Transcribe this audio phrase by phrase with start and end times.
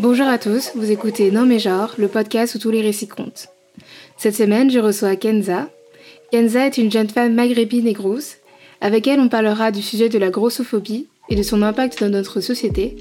[0.00, 3.48] Bonjour à tous, vous écoutez Non mais genre, le podcast où tous les récits comptent.
[4.16, 5.68] Cette semaine, je reçois Kenza.
[6.30, 8.36] Kenza est une jeune femme maghrébine et grosse.
[8.80, 12.40] Avec elle, on parlera du sujet de la grossophobie et de son impact dans notre
[12.40, 12.96] société,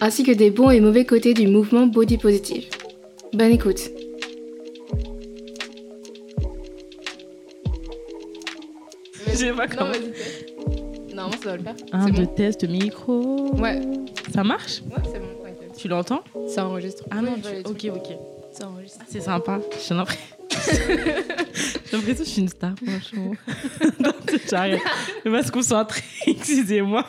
[0.00, 2.64] ainsi que des bons et mauvais côtés du mouvement body positive.
[3.32, 3.90] Bonne écoute.
[9.26, 9.92] Je sais pas Non, comment.
[11.32, 11.74] ça doit le faire.
[11.92, 13.54] Un, deux, bon test, micro.
[13.56, 13.80] Ouais,
[14.34, 14.82] Ça marche?
[14.90, 15.41] Ouais c'est bon.
[15.82, 17.02] Tu l'entends Ça enregistre.
[17.10, 17.68] Ah non, tu...
[17.68, 18.16] ok, ok.
[18.52, 19.00] Ça enregistre.
[19.00, 19.58] Ah, c'est sympa.
[19.88, 20.22] J'ai l'impression.
[20.70, 23.32] J'ai l'impression que je suis une star, franchement.
[23.98, 24.12] non,
[24.48, 24.80] j'arrête.
[25.24, 26.02] Je vais se concentrer.
[26.28, 27.04] Excusez-moi.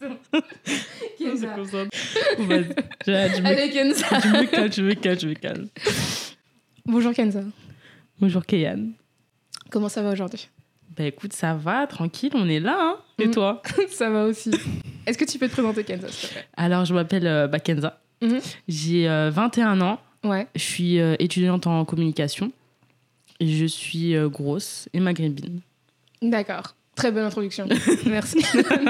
[0.00, 1.90] On se concentre.
[2.38, 2.74] Vas-y.
[3.06, 3.46] Je, me...
[3.46, 4.06] Allez, Kenza.
[4.20, 5.68] je me calme, je me calme, je me calme.
[6.86, 7.42] Bonjour Kenza.
[8.18, 8.92] Bonjour, Kéyan.
[9.70, 10.48] Comment ça va aujourd'hui?
[10.96, 12.76] Bah écoute, ça va, tranquille, on est là.
[12.78, 13.30] Hein Et Mm.
[13.30, 14.50] toi Ça va aussi.
[15.06, 16.46] Est-ce que tu peux te présenter Kenza, s'il te plaît?
[16.56, 18.00] Alors, je m'appelle euh, bah, Kenza.
[18.22, 18.40] Mhm.
[18.68, 19.98] J'ai euh, 21 ans.
[20.24, 20.46] Ouais.
[20.54, 22.52] Je suis euh, étudiante en communication.
[23.38, 25.60] Et je suis euh, grosse et maghrébine.
[26.20, 26.74] D'accord.
[26.96, 27.66] Très bonne introduction.
[28.06, 28.42] Merci.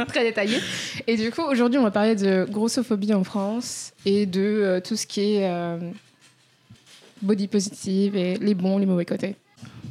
[0.09, 0.59] Très détaillée.
[1.07, 4.97] Et du coup, aujourd'hui, on va parler de grossophobie en France et de euh, tout
[4.97, 5.79] ce qui est euh,
[7.23, 9.37] body positive et les bons, les mauvais côtés.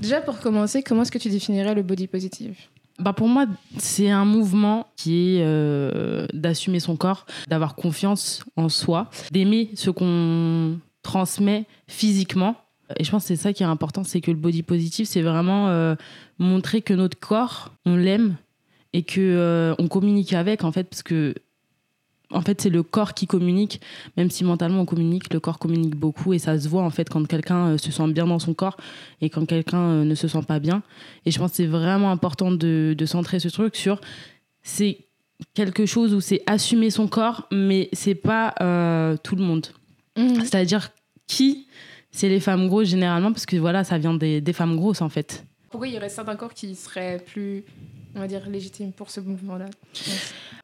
[0.02, 2.56] Déjà, pour commencer, comment est-ce que tu définirais le body positive?
[3.00, 3.46] Bah pour moi,
[3.78, 9.90] c'est un mouvement qui est euh, d'assumer son corps, d'avoir confiance en soi, d'aimer ce
[9.90, 12.56] qu'on transmet physiquement.
[12.98, 15.22] Et je pense que c'est ça qui est important, c'est que le body positive, c'est
[15.22, 15.96] vraiment euh,
[16.40, 18.36] montrer que notre corps, on l'aime
[18.92, 21.36] et que euh, on communique avec en fait, parce que
[22.32, 23.82] en fait c'est le corps qui communique,
[24.18, 27.10] même si mentalement on communique, le corps communique beaucoup et ça se voit en fait
[27.10, 28.78] quand quelqu'un euh, se sent bien dans son corps
[29.22, 30.84] et quand quelqu'un euh, ne se sent pas bien.
[31.26, 34.00] Et je pense que c'est vraiment important de, de centrer ce truc sur
[34.62, 35.00] c'est
[35.54, 39.68] quelque chose où c'est assumer son corps, mais c'est pas euh, tout le monde.
[40.16, 40.92] C'est-à-dire
[41.28, 41.68] qui
[42.12, 45.08] c'est les femmes grosses généralement parce que voilà ça vient des, des femmes grosses en
[45.08, 45.46] fait.
[45.70, 47.64] Pourquoi il y aurait certains corps qui seraient plus,
[48.16, 49.66] on va dire, légitimes pour ce mouvement-là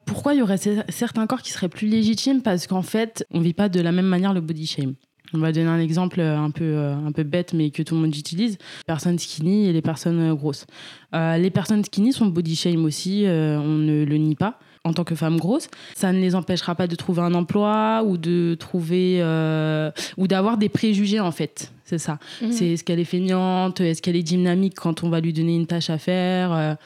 [0.04, 2.42] Pourquoi il y aurait cer- certains corps qui seraient plus légitimes?
[2.42, 4.94] Parce qu'en fait, on vit pas de la même manière le body shame.
[5.34, 7.96] On va donner un exemple euh, un peu, euh, un peu bête, mais que tout
[7.96, 8.52] le monde utilise.
[8.52, 10.66] Les personnes skinny et les personnes euh, grosses.
[11.14, 14.58] Euh, les personnes skinny sont body shame aussi, euh, on ne le nie pas.
[14.84, 18.16] En tant que femme grosse, ça ne les empêchera pas de trouver un emploi ou
[18.16, 21.72] de trouver euh, ou d'avoir des préjugés en fait.
[21.84, 22.20] C'est ça.
[22.40, 22.52] Mhm.
[22.52, 25.66] C'est est-ce qu'elle est feignante, est-ce qu'elle est dynamique quand on va lui donner une
[25.66, 26.76] tâche à faire?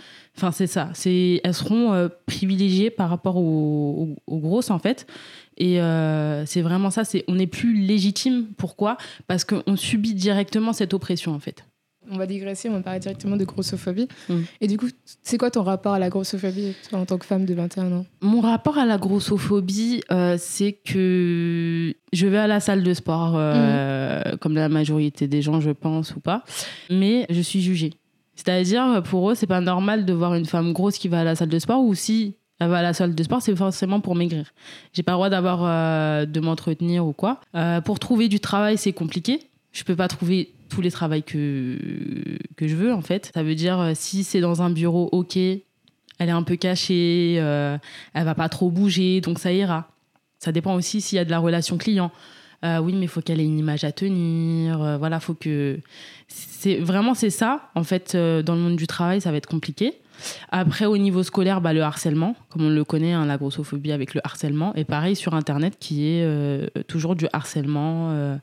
[0.41, 0.89] Enfin, c'est ça.
[0.95, 5.07] C'est, elles seront euh, privilégiées par rapport aux, aux- aux grosses, en fait.
[5.59, 7.05] Et euh, c'est vraiment ça.
[7.05, 8.47] C'est, on n'est plus légitime.
[8.57, 8.97] Pourquoi?
[9.27, 11.67] Parce qu'on subit directement cette oppression, en fait.
[12.11, 14.09] On va digresser, on va parler directement de grossophobie.
[14.31, 14.35] Mm.
[14.63, 14.89] Et du coup,
[15.23, 18.07] c'est quoi ton rapport à la grossophobie toi, en tant que femme de 21 ans?
[18.23, 23.35] Mon rapport à la grossophobie, euh, c'est que je vais à la salle de sport,
[23.37, 26.43] euh, comme la majorité des gens, je pense, ou pas.
[26.89, 27.93] Mais je suis jugée.
[28.41, 31.35] C'est-à-dire, pour eux, c'est pas normal de voir une femme grosse qui va à la
[31.37, 34.15] salle de sport ou si elle va à la salle de sport, c'est forcément pour
[34.15, 34.53] maigrir.
[34.95, 37.41] J'ai pas le droit d'avoir euh, de m'entretenir ou quoi.
[37.55, 39.41] Euh, pour trouver du travail, c'est compliqué.
[39.73, 41.79] Je peux pas trouver tous les travails que,
[42.57, 43.31] que je veux, en fait.
[43.35, 47.37] Ça veut dire, euh, si c'est dans un bureau, ok, elle est un peu cachée,
[47.39, 47.77] euh,
[48.15, 49.91] elle va pas trop bouger, donc ça ira.
[50.39, 52.11] Ça dépend aussi s'il y a de la relation client.
[52.65, 54.83] Euh, oui, mais il faut qu'elle ait une image à tenir.
[54.83, 55.79] euh, voilà, faut que.
[56.29, 57.71] C'est vraiment c'est ça.
[57.75, 59.95] En fait, euh, dans le monde du travail, ça va être compliqué.
[60.51, 64.13] Après, au niveau scolaire, bah, le harcèlement, comme on le connaît, hein, la grossophobie avec
[64.15, 64.75] le harcèlement.
[64.75, 68.39] Et pareil sur Internet, qui est euh, toujours du harcèlement.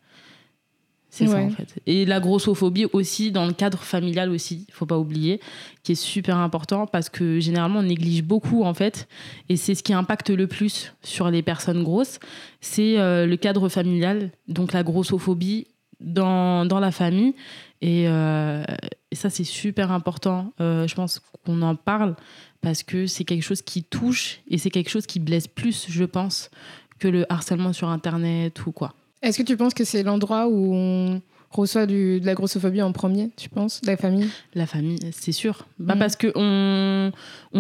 [1.09, 1.45] C'est ça Ouais.
[1.45, 1.79] en fait.
[1.85, 5.40] Et la grossophobie aussi dans le cadre familial aussi, il faut pas oublier,
[5.84, 9.07] qui est super important parce que généralement on néglige beaucoup en fait,
[9.50, 12.19] et c'est ce qui impacte le plus sur les personnes grosses,
[12.62, 15.67] c'est euh, le cadre familial, donc la grossophobie
[16.00, 17.34] dans, dans la famille.
[17.81, 18.63] Et, euh,
[19.12, 22.16] et ça c'est super important, Euh, je pense qu'on en parle
[22.62, 26.03] parce que c'est quelque chose qui touche et c'est quelque chose qui blesse plus, je
[26.03, 26.49] pense,
[26.99, 28.93] que le harcèlement sur Internet ou quoi.
[29.22, 32.91] Est-ce que tu penses que c'est l'endroit où on reçoit du- de la grossophobie en
[32.91, 34.28] premier, tu penses, la famille?
[34.53, 35.66] La famille, c'est sûr.
[35.79, 35.99] Bah Mhm.
[35.99, 37.11] Parce que on,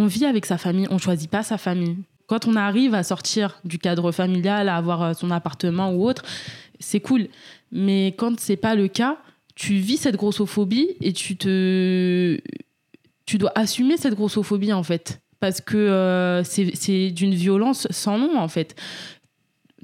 [0.05, 1.97] vit avec sa famille, on choisit pas sa famille.
[2.27, 6.23] Quand on arrive à sortir du cadre familial, à avoir euh, son appartement ou autre,
[6.79, 7.27] c'est cool.
[7.71, 9.17] Mais quand c'est pas le cas,
[9.55, 12.37] tu vis cette grossophobie et tu te,
[13.25, 18.37] tu dois assumer cette grossophobie en fait, parce que euh, c'est d'une violence sans nom
[18.37, 18.75] en fait.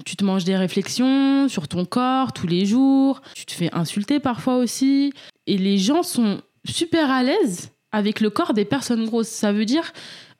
[0.04, 4.18] Tu te manges des réflexions sur ton corps tous les jours, tu te fais insulter
[4.20, 5.12] parfois aussi,
[5.46, 9.28] et les gens sont super à l'aise avec le corps des personnes grosses.
[9.28, 9.92] Ça veut dire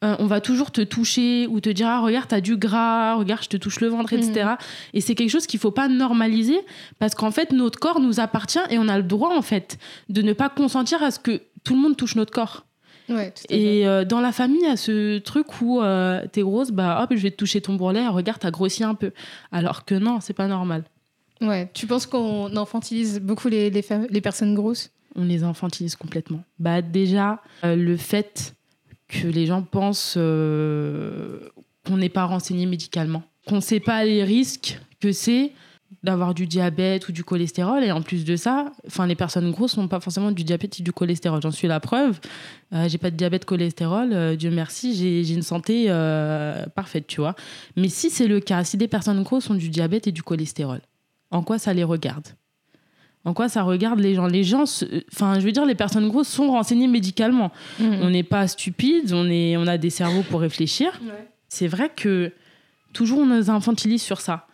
[0.03, 3.45] euh, on va toujours te toucher ou te dire ah, regarde t'as du gras regarde
[3.45, 4.57] je te touche le ventre etc Mhm.
[4.95, 6.59] et c'est quelque chose qu'il faut pas normaliser
[6.99, 9.79] parce qu'en fait notre corps nous appartient et on a le droit en fait
[10.09, 12.67] de ne pas consentir à ce que tout le monde touche notre corps
[13.09, 13.61] Ouais, tout à fait.
[13.61, 17.01] et euh, dans la famille il y a ce truc où euh, t'es grosse bah
[17.03, 19.13] hop je vais te toucher ton bourrelet regarde t'as grossi un peu
[19.53, 20.85] alors que non c'est pas normal
[21.41, 21.69] Ouais.
[21.75, 24.93] Tu penses qu'on infantilise beaucoup les, les, les personnes grosses?
[25.17, 26.43] On les infantilise complètement.
[26.61, 28.55] Bah déjà, euh, le fait
[29.09, 31.41] que les gens pensent euh,
[31.85, 35.53] qu'on n'est pas renseigné médicalement, qu'on ne sait pas les risques que c'est
[36.05, 37.83] d'avoir du diabète ou du cholestérol.
[37.83, 40.83] Et en plus de ça enfin les personnes grosses n'ont pas forcément du diabète et
[40.83, 41.41] du cholestérol.
[41.43, 42.21] J'en suis la preuve.
[42.73, 47.21] Euh, j'ai pas de diabète cholestérol euh, Dieu merci j'ai une santé euh, parfaite tu
[47.21, 47.35] vois.
[47.77, 50.81] Mais si c'est le cas si des personnes grosses ont du diabète et du cholestérol
[51.31, 52.29] en quoi ça les regarde?
[53.27, 54.27] En quoi ça regarde les gens?
[54.27, 54.65] Les gens,
[55.11, 57.53] enfin, je veux dire, les personnes grosses sont renseignées médicalement.
[57.81, 61.01] On n'est pas stupides, on, est, on a des cerveaux pour réfléchir.
[61.49, 62.33] C'est vrai que
[62.93, 64.47] toujours on nous infantilise sur ça.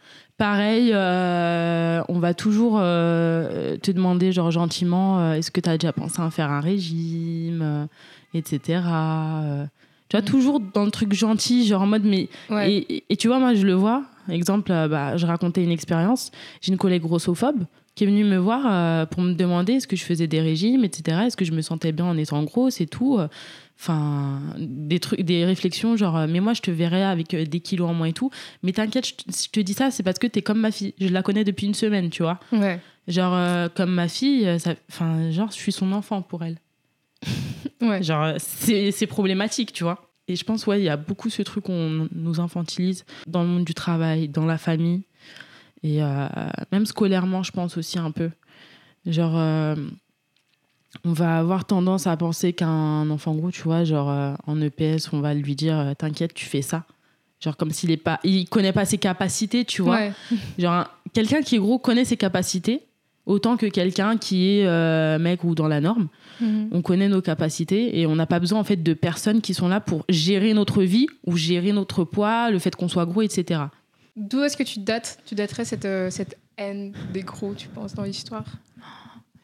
[0.45, 5.77] Pareil, euh, on va toujours euh, te demander, genre gentiment, euh, est-ce que tu as
[5.77, 7.87] déjà pensé à faire un régime,
[8.33, 8.59] etc.
[10.09, 10.25] tu vois, Mm.
[10.25, 12.73] toujours dans le truc gentil, genre en mode, mais Ouais.
[12.73, 14.03] et, et- et tu vois, moi, je le vois.
[14.31, 16.31] Exemple, bah, je racontais une expérience.
[16.63, 17.65] J'ai une collègue grossophobe
[17.95, 21.19] qui est venue me voir pour me demander est-ce que je faisais des régimes, etc.
[21.27, 23.19] Est-ce que je me sentais bien en étant grosse et tout.
[23.83, 27.61] Enfin, des trucs, des réflexions genre, euh, mais moi, je te verrais avec euh, des
[27.61, 28.31] kilos en moins et tout.
[28.63, 30.93] Mais t'inquiète, je, te- je te dis ça, c'est parce que t'es comme ma fille.
[31.01, 32.39] Je la connais depuis une semaine, tu vois.
[32.53, 32.79] Ouais.
[33.09, 34.47] Genre, euh, comme ma fille,
[34.91, 36.59] enfin, genre, je suis son enfant pour elle.
[37.81, 38.03] Ouais.
[38.03, 40.11] Genre, c'est c'est problématique, tu vois.
[40.29, 43.49] Et je pense, ouais, il y a beaucoup ce truc qu'on nous infantilise dans le
[43.49, 45.03] monde du travail, dans la famille.
[45.83, 46.27] Et euh,
[46.73, 48.31] même scolairement, je pense aussi un peu.
[49.07, 49.75] Genre, euh,
[51.05, 55.13] on va avoir tendance à penser qu'un enfant gros, tu vois, genre euh, en EPS,
[55.13, 56.85] on va lui dire euh, T'inquiète, tu fais ça.
[57.41, 58.21] Genre, comme s'il est pas.
[58.25, 59.97] Il connaît pas ses capacités, tu vois.
[59.97, 60.13] Ouais.
[60.59, 62.83] Genre, un- quelqu'un qui est gros connaît ses capacités
[63.25, 66.09] autant que quelqu'un qui est euh, maigre ou dans la norme.
[66.41, 66.69] Mhm.
[66.73, 69.69] On connaît nos capacités et on n'a pas besoin en fait de personnes qui sont
[69.69, 73.61] là pour gérer notre vie ou gérer notre poids, le fait qu'on soit gros, etc.
[74.17, 78.03] D'où est-ce que tu dates Tu daterais cette, cette haine des gros, tu penses, dans
[78.05, 78.45] l'histoire?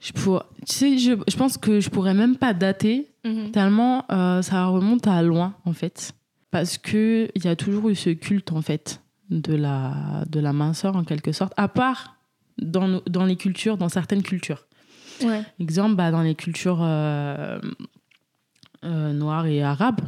[0.00, 0.44] Je, pour...
[0.66, 3.50] tu sais, je, je pense que je pourrais même pas dater Mhm.
[3.50, 6.12] tellement euh, ça remonte à loin en fait.
[6.52, 9.00] Parce qu'il y a toujours eu ce culte en fait
[9.30, 12.16] de la, de la minceur en quelque sorte, à part
[12.58, 14.66] dans, nos- dans les cultures, dans certaines cultures.
[15.24, 15.42] Ouais.
[15.58, 17.58] Exemple, bah, dans les cultures euh,
[18.84, 20.02] euh, noires et arabes,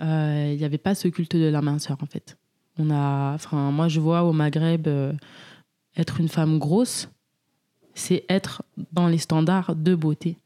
[0.00, 2.36] il n'y avait pas ce culte de la minceur, en fait.
[2.78, 4.88] On a, enfin, moi, je vois au Maghreb,
[5.96, 7.08] être une femme grosse,
[7.94, 8.62] c'est être
[8.92, 10.38] dans les standards de beauté,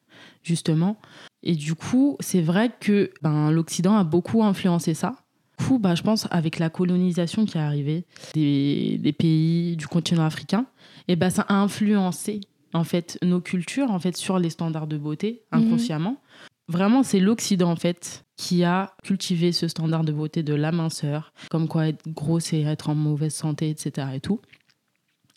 [0.43, 0.99] justement.
[1.43, 5.17] Et du coup, c'est vrai que ben, l'Occident a beaucoup influencé ça.
[5.59, 8.05] Du coup, bah, je pense, avec la colonisation qui est arrivée
[8.35, 10.67] des, des pays du continent africain,
[11.09, 12.41] et ben, ça a influencé
[12.75, 16.21] en fait nos cultures en fait sur les standards de beauté inconsciemment.
[16.69, 21.33] Vraiment, c'est l'Occident en fait qui a cultivé ce standard de beauté de la minceur,
[21.51, 24.09] comme quoi être gros c'est être en mauvaise santé, etc.
[24.15, 24.41] et tout.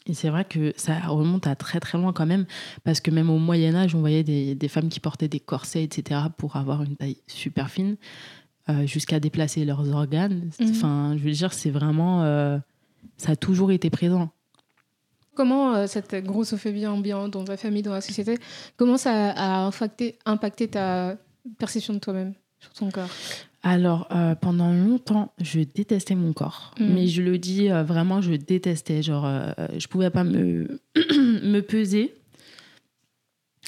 [0.07, 2.45] Et c'est vrai que ça remonte à très très loin quand même,
[2.83, 5.83] parce que même au Moyen Âge, on voyait des, des femmes qui portaient des corsets,
[5.83, 6.21] etc.
[6.38, 7.98] pour avoir une taille super fine,
[8.69, 10.51] euh, jusqu'à déplacer leurs organes.
[10.59, 10.69] Mhm.
[10.69, 12.58] Enfin, je veux dire, c'est vraiment, euh,
[13.17, 14.29] ça a toujours été présent.
[15.36, 18.38] Comment euh, cette grossophobie ambiante dans ta famille, dans la société,
[18.77, 21.15] comment ça a impacté, impacté ta
[21.58, 23.10] perception de toi-même sur ton corps?
[23.63, 26.74] Alors, euh, pendant longtemps, je détestais mon corps.
[26.80, 26.94] Mhm.
[26.94, 29.03] Mais je le dis euh, vraiment, je détestais.
[29.03, 32.15] Genre, euh, je pouvais pas me, me peser.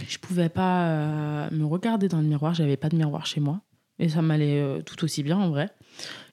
[0.08, 2.56] Je pouvais pas euh, me regarder dans le miroir.
[2.56, 3.62] J'avais pas de miroir chez moi.
[4.00, 5.70] Et ça m'allait tout aussi bien, en vrai.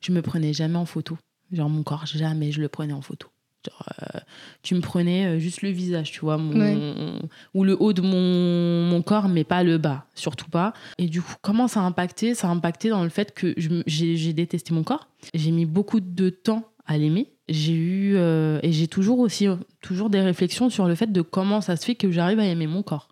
[0.01, 1.19] Je me prenais jamais en photo.
[1.53, 3.29] Genre, mon corps, jamais je le prenais en photo.
[3.69, 4.21] Genre, euh,
[4.63, 7.19] tu me prenais euh, juste le visage, tu vois, mon, Ouais.
[7.55, 10.73] ou le haut de mon, mon corps, mais pas le bas, surtout pas.
[10.99, 12.35] Et du coup, comment ça a impacté?
[12.35, 13.55] Ça a impacté dans le fait que
[13.87, 15.09] j'ai détesté mon corps.
[15.35, 17.33] J'ai mis beaucoup de temps à l'aimer.
[17.49, 19.47] J'ai eu euh, et j'ai toujours aussi
[19.81, 22.67] toujours des réflexions sur le fait de comment ça se fait que j'arrive à aimer
[22.67, 23.09] mon corps.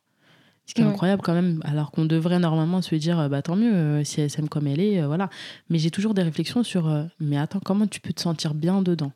[0.67, 0.91] Ce qui est Ouais.
[0.91, 4.31] incroyable quand même, alors qu'on devrait normalement se dire bah tant mieux euh, si elle
[4.31, 5.29] s'aime comme elle est, voilà.
[5.71, 6.89] Mais j'ai toujours des réflexions sur
[7.21, 9.13] mais attends comment tu peux te sentir bien dedans?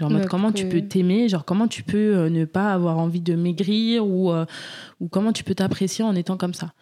[0.00, 2.98] Genre en mode, comment tu peux t'aimer, genre comment tu peux euh, ne pas avoir
[2.98, 4.46] envie de maigrir ou, euh,
[4.98, 6.72] ou comment tu peux t'apprécier en étant comme ça.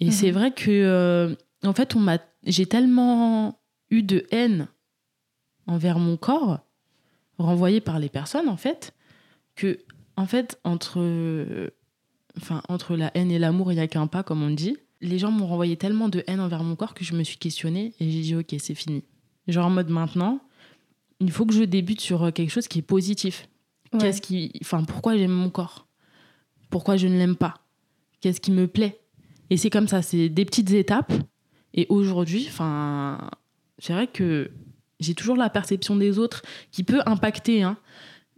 [0.00, 0.10] Et Mhm.
[0.10, 3.60] c'est vrai que euh, en fait on m'a j'ai tellement
[3.90, 4.66] eu de haine
[5.66, 6.60] envers mon corps
[7.38, 8.94] renvoyé par les personnes en fait
[9.54, 9.78] que
[10.16, 11.70] en fait entre euh,
[12.36, 15.18] enfin entre la haine et l'amour il y a qu'un pas comme on dit les
[15.18, 18.10] gens m'ont renvoyé tellement de haine envers mon corps que je me suis questionnée et
[18.10, 19.02] j'ai dit ok, c'est fini.
[19.48, 20.38] Genre en mode maintenant,
[21.22, 23.48] il faut que je débute sur euh, quelque chose qui est positif.
[23.98, 25.86] Qu'est-ce qui, enfin, pourquoi j'aime mon corps?
[26.70, 27.54] Pourquoi je ne l'aime pas?
[28.20, 29.00] Qu'est-ce qui me plaît?
[29.50, 31.12] Et c'est comme ça, c'est des petites étapes.
[31.74, 33.30] Et aujourd'hui, enfin,
[33.78, 34.50] c'est vrai que
[34.98, 37.76] j'ai toujours la perception des autres qui peut impacter, hein,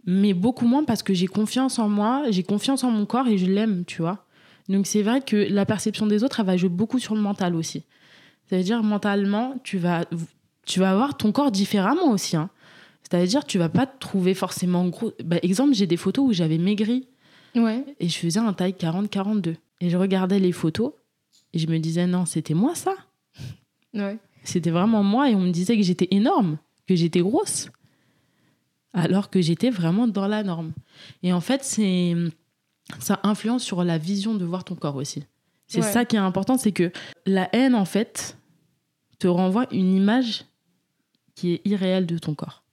[0.05, 3.37] mais beaucoup moins parce que j'ai confiance en moi, j'ai confiance en mon corps et
[3.37, 4.25] je l'aime, tu vois.
[4.67, 7.55] Donc c'est vrai que la perception des autres, elle va jouer beaucoup sur le mental
[7.55, 7.83] aussi.
[8.45, 10.05] C'est-à-dire mentalement, tu vas,
[10.65, 12.35] tu vas avoir ton corps différemment aussi.
[12.35, 12.49] Hein.
[13.09, 15.13] C'est-à-dire tu vas pas te trouver forcément gros.
[15.23, 17.07] Bah, exemple, j'ai des photos où j'avais maigri
[17.55, 17.85] ouais.
[17.99, 19.55] et je faisais un taille 40-42.
[19.81, 20.93] Et je regardais les photos
[21.53, 22.95] et je me disais non, c'était moi ça.
[23.93, 24.17] Ouais.
[24.43, 26.57] C'était vraiment moi et on me disait que j'étais énorme,
[26.87, 27.69] que j'étais grosse.
[28.93, 30.71] Alors que j'étais vraiment dans la norme.
[31.21, 32.15] Et en fait, c'est
[32.99, 35.23] ça influence sur la vision de voir ton corps aussi.
[35.67, 36.91] C'est ça qui est important, c'est que
[37.25, 38.37] la haine, en fait,
[39.19, 40.45] te renvoie une image
[41.33, 42.64] qui est irréelle de ton corps.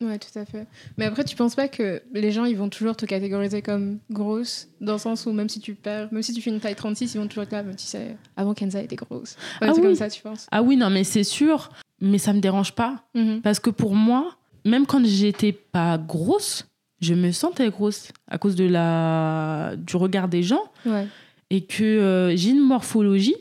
[0.00, 0.66] Ouais, tout à fait.
[0.96, 4.68] Mais après, tu penses pas que les gens, ils vont toujours te catégoriser comme grosse,
[4.80, 7.14] dans le sens où même si tu perds, même si tu fais une taille 36,
[7.14, 9.36] ils vont toujours être là, tu sais, avant Kenza était grosse.
[9.60, 9.82] ah oui.
[9.82, 13.04] comme ça, tu penses Ah oui, non, mais c'est sûr, mais ça me dérange pas.
[13.14, 13.40] Mhm.
[13.42, 16.68] Parce que pour moi, même quand j'étais pas grosse,
[17.00, 21.06] je me sentais grosse à cause de la du regard des gens ouais.
[21.50, 23.36] et que euh, j'ai une morphologie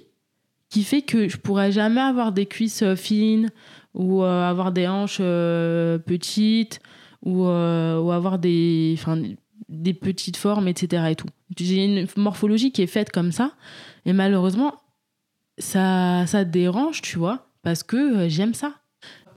[0.70, 3.50] qui fait que je pourrais jamais avoir des cuisses euh, fines
[3.98, 6.80] ou euh, avoir des hanches petites
[7.26, 9.22] ou, ou avoir des enfin
[9.70, 11.28] des petites formes etc et tout.
[11.58, 13.52] J'ai une morphologie qui est faite comme ça
[14.06, 14.74] et malheureusement
[15.58, 18.74] ça ça dérange tu vois parce que j'aime ça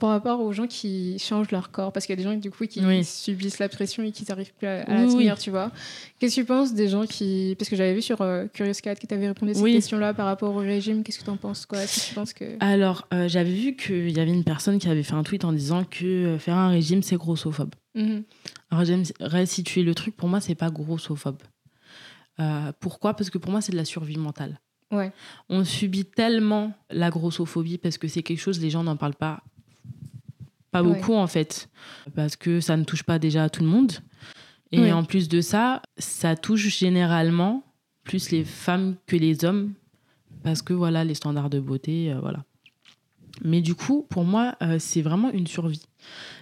[0.01, 2.51] par rapport aux gens qui changent leur corps Parce qu'il y a des gens du
[2.51, 3.05] coup qui Oui.
[3.05, 5.39] subissent la pression et qui n'arrivent plus à, à la tenir, oui.
[5.41, 5.71] tu vois.
[6.19, 7.55] Qu'est-ce que tu penses des gens qui.
[7.57, 9.73] Parce que j'avais vu sur euh, Curious Cat que tu avais répondu à cette Oui.
[9.73, 11.03] question-là par rapport au régime.
[11.03, 11.79] Qu'est-ce que tu en penses quoi?
[11.85, 12.45] Que tu penses que.
[12.59, 15.53] Alors, euh, j'avais vu qu'il y avait une personne qui avait fait un tweet en
[15.53, 17.73] disant que euh, faire un régime, c'est grossophobe.
[17.95, 18.23] Mhm.
[18.71, 20.15] Alors, j'aimerais situer le truc.
[20.17, 21.37] Pour moi, c'est pas grossophobe.
[22.39, 23.13] Euh, pourquoi?
[23.13, 24.59] Parce que pour moi, c'est de la survie mentale.
[24.91, 25.11] Ouais.
[25.47, 29.41] On subit tellement la grossophobie parce que c'est quelque chose, les gens n'en parlent pas.
[30.71, 30.93] Pas Ouais.
[30.95, 31.69] beaucoup, en fait.
[32.15, 33.91] Parce que ça ne touche pas déjà à tout le monde.
[34.71, 34.91] Et Ouais.
[34.93, 37.63] en plus de ça, ça touche généralement
[38.03, 39.73] plus les femmes que les hommes.
[40.43, 42.45] Parce que voilà, les standards de beauté, euh, voilà.
[43.43, 45.81] Mais du coup, pour moi, euh, c'est vraiment une survie.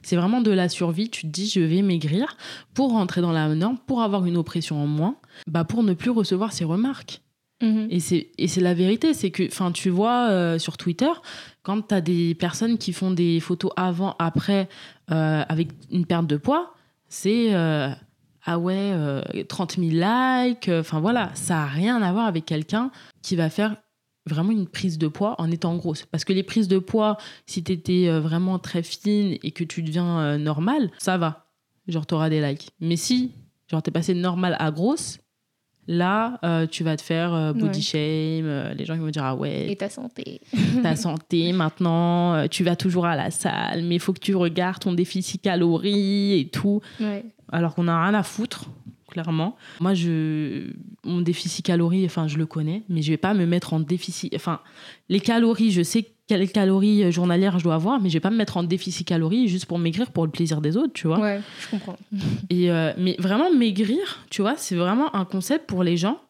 [0.03, 1.09] C'est vraiment de la survie.
[1.09, 2.37] Tu te dis, je vais maigrir
[2.73, 5.15] pour rentrer dans la norme, pour avoir une oppression en moins,
[5.47, 7.21] bah pour ne plus recevoir ces remarques.
[7.61, 7.87] Mhm.
[7.91, 11.09] Et c'est la vérité, c'est que, enfin, tu vois euh, sur Twitter,
[11.61, 14.69] quand tu as des personnes qui font des photos avant, après,
[15.11, 16.73] euh, avec une perte de poids,
[17.09, 17.89] c'est euh,
[18.45, 20.69] ah ouais, euh, 30 000 likes.
[20.69, 23.75] Enfin voilà, ça a rien à voir avec quelqu'un qui va faire
[24.25, 26.05] vraiment une prise de poids en étant grosse.
[26.05, 29.81] Parce que les prises de poids, si tu étais vraiment très fine et que tu
[29.81, 31.47] deviens normale, ça va.
[31.87, 32.69] Genre, tu auras des likes.
[32.79, 33.31] Mais si,
[33.67, 35.19] genre, t'es passé de normale à grosse,
[35.91, 37.81] là, euh, tu vas te faire euh, body Ouais.
[37.81, 38.45] shame.
[38.45, 40.39] euh, les gens ils vont dire, ah ouais, Et ta santé.
[40.83, 44.79] ta santé maintenant, tu vas toujours à la salle, mais il faut que tu regardes
[44.83, 46.79] ton déficit calories et tout.
[47.01, 47.25] Ouais.
[47.51, 48.69] Alors qu'on n'a rien à foutre,
[49.09, 49.57] clairement.
[49.79, 50.71] Moi, je,
[51.03, 54.33] mon déficit calories, enfin, je le connais, mais je vais pas me mettre en déficit.
[54.35, 54.61] Enfin,
[55.09, 58.29] les calories, je sais quelles calories euh, journalières je dois avoir, mais je vais pas
[58.29, 61.19] me mettre en déficit calories juste pour maigrir pour le plaisir des autres, tu vois.
[61.19, 61.97] Ouais, je comprends.
[62.49, 66.21] Et euh, mais vraiment maigrir, tu vois, c'est vraiment un concept pour les gens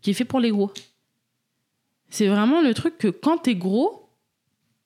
[0.00, 0.72] qui est fait pour les gros.
[2.08, 4.08] C'est vraiment le truc que quand t'es gros,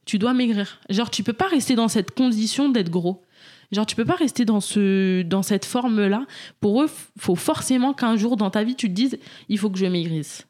[0.07, 0.81] tu dois maigrir.
[0.89, 3.23] Genre, tu peux pas rester dans cette condition d'être gros.
[3.73, 6.27] Genre, tu peux pas rester dans, ce, dans cette forme-là.
[6.61, 9.19] Pour eux, faut forcément qu'un jour dans ta vie, tu te dises,
[9.49, 10.47] il faut que je maigrisse.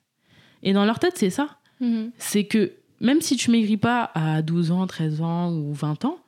[0.63, 1.59] Et dans leur tête, c'est ça.
[1.81, 2.13] Mhm.
[2.19, 6.19] C'est que même si tu maigris pas à 12 ans, 13 ans ou 20 ans,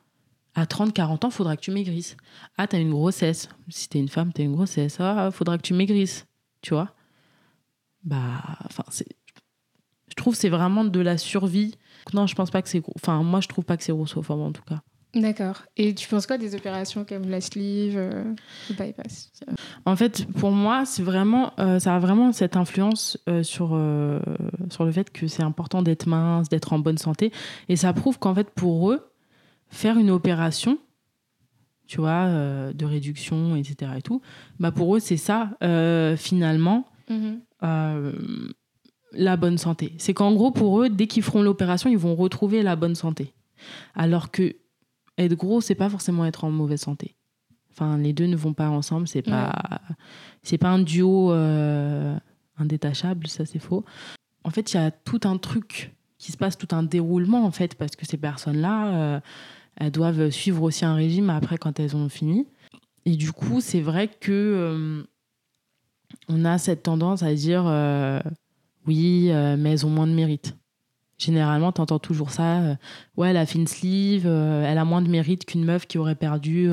[0.55, 2.17] à 30, 40 ans, faudra que tu maigrisses.
[2.57, 3.49] Ah, t'as une grossesse.
[3.69, 4.97] Si t'es une femme, t'as une grossesse.
[4.99, 6.27] Ah, faudra que tu maigrisses.
[6.63, 6.95] Tu vois?
[8.03, 9.07] Bah, enfin, c'est.
[10.09, 11.75] Je trouve que c'est vraiment de la survie.
[12.13, 12.83] Non, je pense pas que c'est.
[12.97, 14.83] Enfin, moi, je trouve pas que c'est grossophobe en tout cas.
[15.15, 15.63] D'accord.
[15.79, 18.25] Et tu penses quoi des opérations comme la sleeve, euh,
[18.69, 19.31] le bypass
[19.87, 23.69] En fait, pour moi, c'est vraiment, euh, ça a vraiment cette influence euh, sur,
[24.71, 27.33] sur le fait que c'est important d'être mince, d'être en bonne santé.
[27.71, 29.11] Et ça prouve qu'en fait, pour eux,
[29.69, 30.79] faire une opération,
[31.87, 32.27] tu vois,
[32.73, 33.93] de réduction, etc.
[33.97, 34.21] et tout,
[34.61, 35.51] bah pour eux, c'est ça,
[36.17, 37.41] finalement, Mhm.
[39.13, 39.95] la bonne santé.
[39.97, 43.33] C'est qu'en gros, pour eux, dès qu'ils feront l'opération, ils vont retrouver la bonne santé.
[43.95, 44.55] Alors que
[45.19, 47.15] être gros, c'est pas forcément être en mauvaise santé.
[47.71, 49.07] Enfin, les deux ne vont pas ensemble.
[49.07, 49.53] C'est pas,
[50.43, 52.17] c'est pas un duo euh,
[52.57, 53.27] indétachable.
[53.29, 53.85] Ça, c'est faux.
[54.45, 57.51] en fait, il y a tout un truc qui se passe, tout un déroulement, en
[57.51, 59.21] fait, parce que ces personnes-là, euh,
[59.77, 62.47] elles doivent suivre aussi un régime après quand elles ont fini.
[63.05, 65.03] Et du coup, c'est vrai que euh,
[66.29, 68.21] on a cette tendance à dire euh,
[68.87, 70.58] oui, mais elles ont moins de mérite.
[71.19, 72.77] Généralement, tu entends toujours ça.
[73.17, 76.15] ouais, elle a fait une sleeve, elle a moins de mérite qu'une meuf qui aurait
[76.15, 76.71] perdu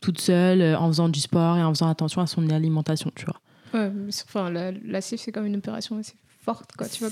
[0.00, 3.40] toute seule en faisant du sport et en faisant attention à son alimentation, tu vois.
[3.74, 3.90] Ouais,
[4.24, 6.14] enfin, la, la sleeve, c'est comme une opération assez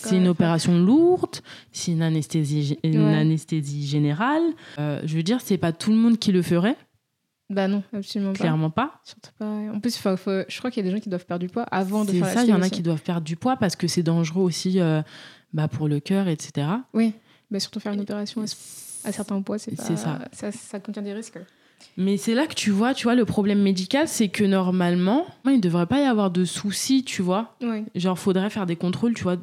[0.00, 1.36] c'est une opération lourde,
[1.72, 4.42] c'est une anesthésie, une anesthésie générale.
[4.78, 6.76] Euh, je veux dire, c'est pas tout le monde qui le ferait.
[7.48, 8.38] Bah non, absolument pas.
[8.38, 9.00] Clairement pas.
[9.04, 9.46] Surtout pas.
[9.46, 12.04] En plus, je crois qu'il y a des gens qui doivent perdre du poids avant
[12.04, 14.02] de faire ça, il y en a qui doivent perdre du poids parce que c'est
[14.02, 14.80] dangereux aussi
[15.56, 16.68] bah, pour le cœur, etc.
[16.92, 17.14] Oui,
[17.50, 19.96] mais surtout faire une opération à, certains poids, c'est ça.
[20.30, 20.52] ça.
[20.52, 20.80] ça.
[20.80, 21.38] contient des risques.
[21.96, 25.52] Mais c'est là que tu vois, tu vois, le problème médical, c'est que normalement, il
[25.52, 27.56] ne devrait pas y avoir de soucis, tu vois.
[27.62, 27.84] Oui.
[27.94, 29.38] Genre, faudrait faire des contrôles, tu vois,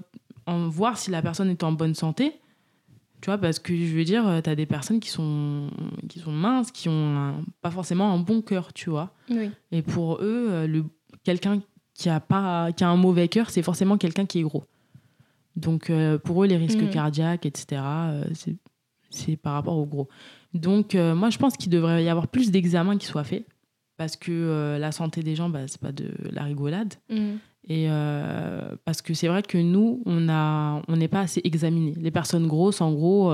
[0.45, 2.33] en voir si la personne est en bonne santé.
[3.21, 5.67] Tu vois, parce que je veux dire, tu as des personnes qui sont,
[6.09, 9.11] qui sont minces, qui ont pas forcément un bon cœur, tu vois.
[9.31, 9.49] Oui.
[9.71, 10.83] Et pour eux, euh, le,
[11.23, 11.59] quelqu'un
[11.95, 14.65] qui a, pas, qui a un mauvais cœur, c'est forcément quelqu'un qui est gros.
[15.55, 16.89] Donc, euh, pour eux, les risques mm.
[16.89, 18.25] cardiaques, etc., euh,
[19.09, 20.09] c'est par rapport au gros.
[20.53, 23.45] Donc, euh, moi, je pense qu'il devrait y avoir plus d'examens qui soient faits
[23.97, 26.95] parce que euh, la santé des gens, bah, c'est pas de la rigolade.
[27.09, 27.35] Mm.
[27.69, 27.87] Et
[28.83, 31.93] parce que c'est vrai que nous, on a, on n'est pas assez examinés.
[31.97, 33.31] Les personnes grosses, en gros,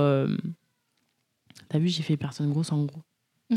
[1.68, 3.02] t'as vu, j'ai fait personnes grosses en gros.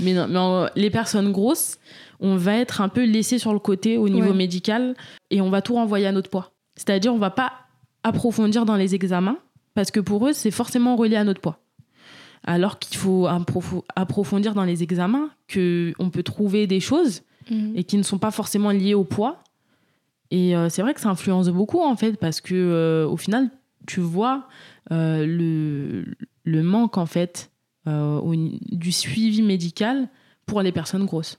[0.00, 1.78] mais non, mais les personnes grosses,
[2.20, 4.94] on va être un peu laissé sur le côté au niveau médical
[5.30, 6.54] et on va tout renvoyer à notre poids.
[6.74, 7.67] C'est-à-dire, on va pas
[8.08, 9.38] approfondir dans les examens
[9.74, 11.60] parce que pour eux, c'est forcément relié à notre poids
[12.44, 13.28] alors qu'il faut
[13.94, 17.72] approfondir dans les examens, qu'on peut trouver des choses mhm.
[17.76, 19.42] et qui ne sont pas forcément liées au poids.
[20.30, 23.50] Et euh, c'est vrai que ça influence beaucoup, en fait, parce que euh, au final,
[23.86, 24.48] tu vois
[24.92, 26.04] euh, le,
[26.44, 27.50] le, manque, en fait,
[27.86, 30.08] du suivi médical
[30.44, 31.38] pour les personnes grosses.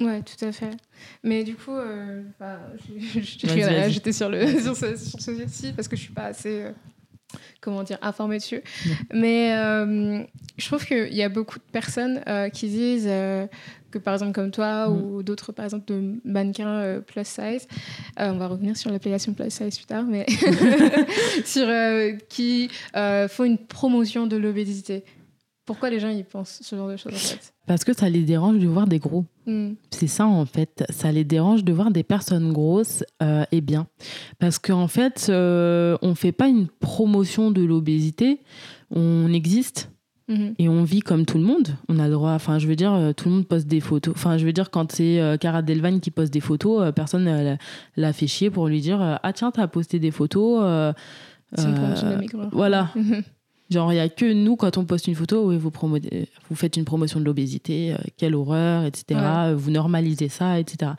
[0.00, 0.76] Ouais, tout à fait.
[1.22, 1.76] Mais du coup,
[3.14, 6.72] j'étais sur, le, sur ce, sur ci parce que je suis pas assez
[7.60, 8.62] comment dire, informé dessus.
[9.12, 10.22] Mais euh,
[10.58, 13.46] je trouve qu'il y a beaucoup de personnes euh, qui disent euh,
[13.90, 14.92] que, par exemple, comme toi mm.
[14.92, 17.66] ou d'autres, par exemple, de mannequins plus size,
[18.16, 20.26] on va revenir sur l'appellation plus size plus tard, mais
[21.44, 21.68] sur
[22.28, 25.04] qui font une promotion de l'obésité.
[25.64, 28.22] Pourquoi les gens y pensent ce genre de choses en fait Parce que ça les
[28.22, 29.24] dérange de voir des gros.
[29.46, 29.74] Hmm.
[29.90, 30.84] C'est ça en fait.
[30.90, 33.86] Ça les dérange de voir des personnes grosses euh, et bien.
[34.40, 38.40] Parce qu'en fait, euh, on ne fait pas une promotion de l'obésité.
[38.90, 39.90] On existe.
[40.28, 40.54] Mhm.
[40.58, 41.68] Et on vit comme tout le monde.
[41.88, 42.32] On a le droit.
[42.32, 44.14] Enfin, je veux dire, euh, tout le monde poste des photos.
[44.16, 47.56] Enfin, je veux dire, quand c'est Cara Delvagne qui poste des photos, personne ne
[47.96, 50.94] l'a fait chier pour lui dire Ah, tiens, t'as posté des photos.
[51.54, 52.90] c'est une promotion de Voilà.
[53.72, 56.76] Genre, il n'y a que nous, quand on poste une photo, oui, vous, vous faites
[56.76, 59.18] une promotion de l'obésité, euh, quelle horreur, etc.
[59.56, 60.92] Vous normalisez ça, etc.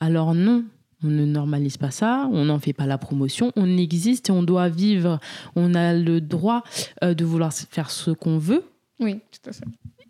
[0.00, 0.64] Alors non,
[1.02, 4.44] on ne normalise pas ça, on n'en fait pas la promotion, on existe et on
[4.44, 5.18] doit vivre.
[5.56, 6.62] On a le droit
[7.02, 8.62] euh, de vouloir faire ce qu'on veut.
[9.00, 9.64] Oui, tout à fait.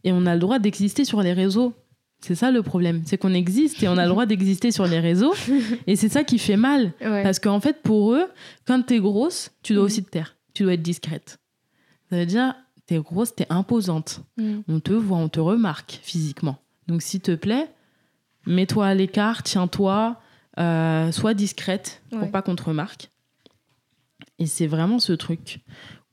[0.05, 1.73] Et on a le droit d'exister sur les réseaux.
[2.21, 5.01] C'est ça le problème, c'est qu'on existe et on a le droit d'exister sur les
[5.01, 5.35] réseaux.
[5.89, 6.93] Et c'est ça qui fait mal.
[7.01, 8.27] Parce qu'en fait, pour eux,
[8.65, 9.87] quand tu es grosse, tu dois mm.
[9.87, 10.37] aussi te taire.
[10.55, 11.39] Tu dois être discrète.
[12.13, 14.21] Ça veut dire, t'es grosse, t'es imposante.
[14.37, 14.59] Mm.
[14.69, 16.59] On te voit, on te remarque physiquement.
[16.87, 17.71] Donc, s'il te plaît,
[18.45, 20.21] mets-toi à l'écart, tiens-toi,
[20.59, 23.09] euh, sois discrète pour pas qu'on te remarque.
[24.39, 25.61] Et c'est vraiment ce truc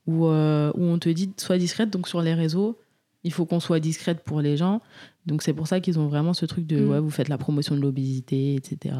[0.06, 1.90] où, euh, où on te dit, sois discrète.
[1.90, 2.78] Donc, sur les réseaux,
[3.22, 4.80] il faut qu'on soit discrète pour les gens.
[5.26, 6.88] Donc, c'est pour ça qu'ils ont vraiment ce truc de, mm.
[6.88, 8.94] ouais, vous faites la promotion de l'obésité, etc.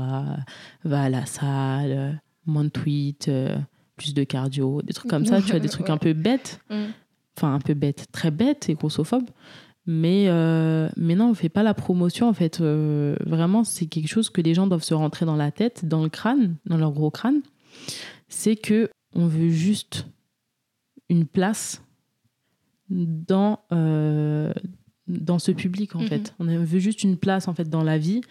[0.84, 3.28] Va à la salle, moins de tweets.
[3.28, 3.56] Euh,
[4.00, 6.84] plus de cardio, des trucs comme ça, tu as des trucs un peu bêtes, mm.
[7.36, 9.28] enfin un peu bêtes, très bêtes et grossophobes.
[9.86, 12.60] Mais, euh, mais non, on fait pas la promotion en fait.
[12.60, 16.02] Euh, vraiment, c'est quelque chose que les gens doivent se rentrer dans la tête, dans
[16.02, 17.42] le crâne, dans leur gros crâne.
[18.28, 20.06] C'est que on veut juste
[21.08, 21.82] une place
[22.88, 24.52] dans, euh,
[25.08, 26.08] dans ce public en mm-hmm.
[26.08, 26.34] fait.
[26.38, 28.22] On veut juste une place en fait dans la vie.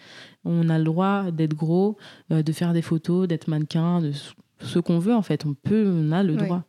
[0.44, 1.96] On a le droit d'être gros,
[2.30, 4.12] de faire des photos, d'être mannequin, de
[4.60, 5.46] ce qu'on veut en fait.
[5.46, 6.64] On peut, on a le droit.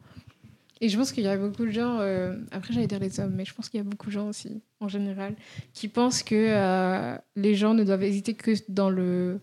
[0.84, 3.34] Et je pense qu'il y a beaucoup de gens, euh, après j'allais dire les hommes,
[3.36, 5.36] mais je pense qu'il y a beaucoup de gens aussi, en général,
[5.74, 9.40] qui pensent que euh, les gens ne doivent hésiter que dans le,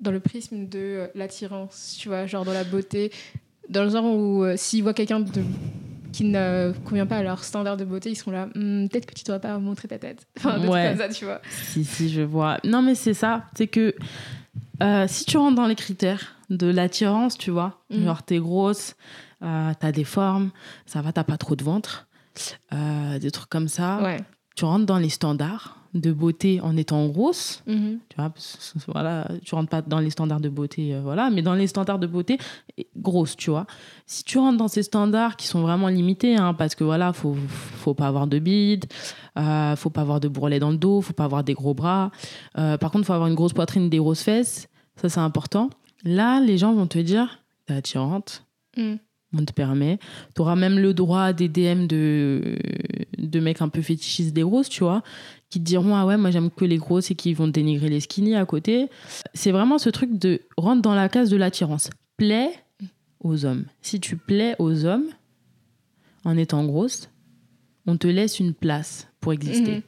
[0.00, 3.12] dans le prisme de euh, l'attirance, tu vois, genre dans la beauté,
[3.68, 5.42] dans le genre où s'ils voient quelqu'un de
[6.12, 9.14] qui ne convient pas à leur standard de beauté, ils seront là, hmm, peut-être que
[9.14, 10.26] tu ne dois pas montrer ta tête.
[10.36, 10.90] Enfin, ouais.
[10.90, 11.40] comme ça, tu vois.
[11.50, 12.58] Si, si, je vois.
[12.62, 13.46] Non, mais c'est ça.
[13.56, 13.94] C'est que
[14.82, 18.04] euh, si tu rentres dans les critères de l'attirance, tu vois, Mhm.
[18.04, 18.94] genre t'es grosse,
[19.42, 20.50] euh, t'as des formes,
[20.86, 22.06] ça va, t'as pas trop de ventre,
[22.72, 24.20] euh, des trucs comme ça, Ouais.
[24.56, 27.98] tu rentres dans les standards de beauté en étant grosse, Mhm.
[28.08, 31.40] tu vois, parce voilà, tu rentres pas dans les standards de beauté, euh, voilà, mais
[31.40, 32.36] dans les standards de beauté,
[32.96, 33.66] grosse, tu vois.
[34.06, 37.34] Si tu rentres dans ces standards qui sont vraiment limités, hein, parce que voilà, faut,
[37.48, 38.86] faut pas avoir de bide,
[39.38, 42.10] euh, faut pas avoir de bourrelet dans le dos, faut pas avoir des gros bras.
[42.58, 45.70] Euh, par contre, faut avoir une grosse poitrine, des grosses fesses, ça c'est important.
[46.04, 48.44] Là, les gens vont te dire, t'es attirante,
[48.76, 48.98] Mhm.
[49.34, 49.98] On te permet.
[50.34, 52.56] Tu auras même le droit à des DM de,
[53.18, 55.02] de mecs un peu fétichistes des grosses, tu vois,
[55.50, 58.00] qui te diront Ah ouais, moi j'aime que les grosses et qui vont dénigrer les
[58.00, 58.88] skinny à côté.
[59.34, 61.90] C'est vraiment ce truc de rentre dans la case de l'attirance.
[62.16, 62.50] Plais
[63.20, 63.64] aux hommes.
[63.80, 65.06] Si tu plais aux hommes
[66.24, 67.10] en étant grosse,
[67.86, 69.76] on te laisse une place pour exister.
[69.76, 69.82] Mhm.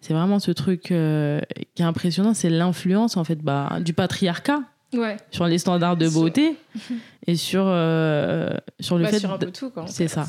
[0.00, 1.40] C'est vraiment ce truc euh,
[1.74, 4.62] qui est impressionnant, c'est l'influence en fait bah, du patriarcat
[4.98, 5.16] Ouais.
[5.30, 6.56] sur les standards de Sur- beauté
[7.26, 9.84] et sur, euh, sur le Bah, fait sur un de- peu tout, quoi.
[9.84, 10.26] en c'est ça.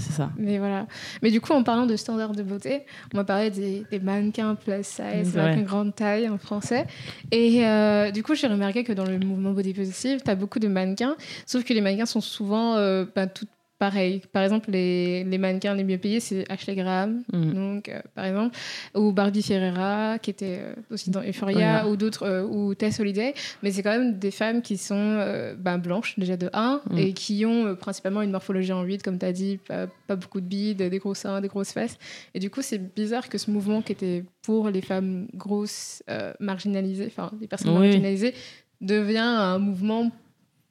[0.00, 0.30] C'est ça.
[0.38, 0.86] Mais voilà.
[1.22, 4.54] Mais du coup, en parlant de standards de beauté, on m'a parlé des, des mannequins
[4.54, 5.42] plus size, Ouais.
[5.42, 6.86] mannequins grande taille en français.
[7.32, 10.60] Et euh, du coup, j'ai remarqué que dans le mouvement body positive, tu as beaucoup
[10.60, 11.16] de mannequins,
[11.46, 13.46] sauf que les mannequins sont souvent euh, bah, tout
[13.78, 14.22] pareils.
[14.32, 17.52] Par exemple, les, les mannequins les mieux payés, c'est Ashley Graham, Mm.
[17.52, 18.56] donc, euh, par exemple,
[18.94, 23.34] ou Barbie Ferreira, qui était euh, aussi dans Euphoria, ou d'autres, euh, ou Tess Holiday.
[23.62, 26.98] Mais c'est quand même des femmes qui sont ben, blanches, déjà de 1, Mm.
[26.98, 30.40] et qui ont principalement une morphologie en 8, comme tu as dit, pas, pas beaucoup
[30.40, 31.98] de bides, des gros seins, des grosses fesses.
[32.34, 36.02] Et du coup, c'est bizarre que ce mouvement qui était pour les femmes grosses,
[36.40, 37.80] marginalisées, enfin, les personnes Oui.
[37.88, 38.34] marginalisées,
[38.80, 40.10] devient un mouvement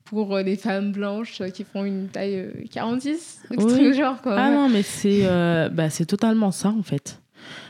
[0.09, 3.93] pour euh, les femmes blanches euh, qui font une taille euh, 46, extrême Oui.
[3.93, 4.35] genre, quoi.
[4.37, 7.21] Ah non, mais c'est euh, bah, c'est totalement ça, en fait.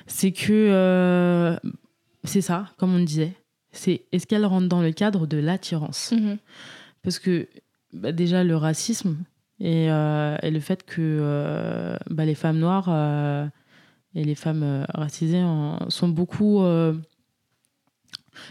[0.08, 0.52] C'est que.
[0.54, 1.56] euh,
[2.24, 3.34] c'est ça, comme on disait.
[3.72, 6.12] C'est est-ce qu'elle rentre dans le cadre de l'attirance?
[6.12, 6.38] Mhm.
[7.04, 7.48] Parce que,
[7.94, 9.18] bah, déjà, le racisme
[9.60, 13.46] et, euh, et le fait que euh, bah, les femmes noires euh,
[14.16, 16.62] et les femmes euh, racisées en- sont beaucoup.
[16.64, 16.94] euh,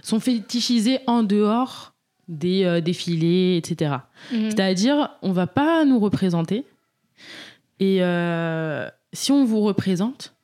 [0.03, 1.95] sont fétichisées en dehors
[2.29, 3.97] des euh, défilés, etc.
[4.33, 4.51] Mhm.
[4.51, 6.65] C'est-à-dire, on va pas nous représenter.
[7.79, 10.35] Et euh, si on vous représente,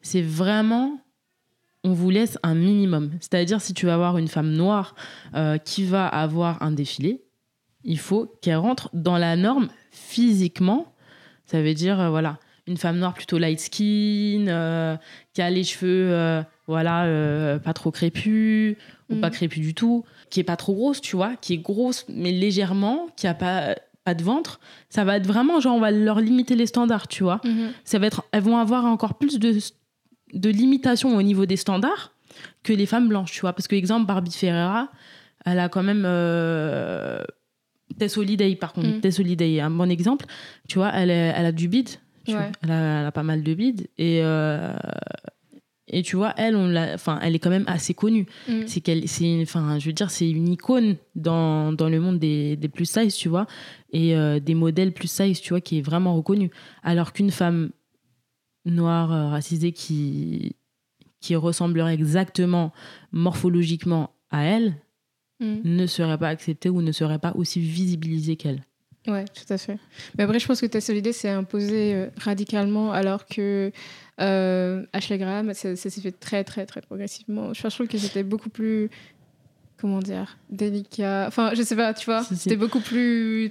[0.00, 1.00] c'est vraiment,
[1.84, 3.10] on vous laisse un minimum.
[3.20, 4.94] C'est-à-dire, si tu vas avoir une femme noire
[5.34, 7.22] euh, qui va avoir un défilé,
[7.84, 10.92] il faut qu'elle rentre dans la norme physiquement.
[11.46, 14.96] Ça veut dire, euh, voilà, une femme noire plutôt light skin, euh,
[15.32, 18.76] qui a les cheveux, voilà, pas trop crépus,
[19.08, 19.20] ou Mhm.
[19.22, 22.32] pas crépus du tout, qui est pas trop grosse, tu vois, qui est grosse mais
[22.32, 26.20] légèrement, qui a pas pas de ventre, ça va être vraiment genre on va leur
[26.20, 27.40] limiter les standards, tu vois.
[27.44, 27.70] Mhm.
[27.84, 29.56] Ça va être elles vont avoir encore plus de
[30.34, 32.12] de limitations au niveau des standards
[32.62, 34.88] que les femmes blanches, tu vois, parce que exemple Barbie Ferreira,
[35.44, 37.22] elle a quand même euh,
[37.98, 39.00] Tess Holiday par contre, Mhm.
[39.00, 40.26] Tess Holiday est un bon exemple,
[40.68, 41.88] tu vois, elle, est- elle a du bide,
[42.24, 42.36] tu Ouais.
[42.38, 42.46] vois.
[42.62, 44.72] elle, a, elle a pas mal de bide et euh,
[45.90, 48.66] et tu vois, elle, on l'a, enfin, elle est quand même assez connue Mhm.
[48.66, 52.56] c'est qu'elle c'est enfin je veux dire c'est une icône dans, dans le monde des,
[52.56, 53.46] des plus size tu vois
[53.92, 56.50] et euh, des modèles plus size tu vois qui est vraiment reconnue
[56.82, 57.70] alors qu'une femme
[58.64, 60.54] noire euh, racisée qui
[61.20, 62.72] qui ressemblerait exactement
[63.12, 64.74] morphologiquement à elle
[65.40, 65.60] Mhm.
[65.64, 68.64] ne serait pas acceptée ou ne serait pas aussi visibilisée qu'elle
[69.08, 69.78] Ouais, tout à fait.
[70.16, 73.72] Mais après, je pense que Tess Holiday s'est imposée euh, radicalement, alors que
[74.20, 77.54] euh, Ashley Graham, ça, ça s'est fait très, très, très progressivement.
[77.54, 78.90] Je trouve que c'était beaucoup plus,
[79.80, 81.24] comment dire, délicat.
[81.26, 82.42] Enfin, je sais pas, tu vois, Si, si.
[82.42, 83.50] c'était beaucoup plus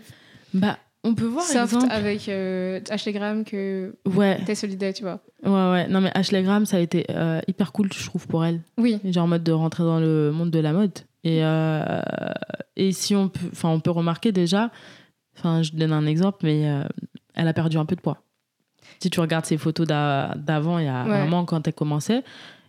[0.54, 5.20] bah on peut voir soft exemple avec euh, Ashley Graham que ouais Holiday, tu vois.
[5.44, 8.44] ouais ouais non mais Ashley Graham ça a été euh, hyper cool je trouve pour
[8.46, 9.00] elle Oui.
[9.06, 10.92] genre en mode de rentrer dans le monde de la mode
[11.24, 12.02] et euh,
[12.76, 14.72] et si on peut enfin on peut remarquer déjà
[15.38, 16.84] enfin je donne un exemple mais euh,
[17.36, 18.22] elle a perdu un peu de poids
[19.00, 21.10] si tu regardes ses photos d'a- d'avant il y a Ouais.
[21.10, 22.24] vraiment quand elle commençait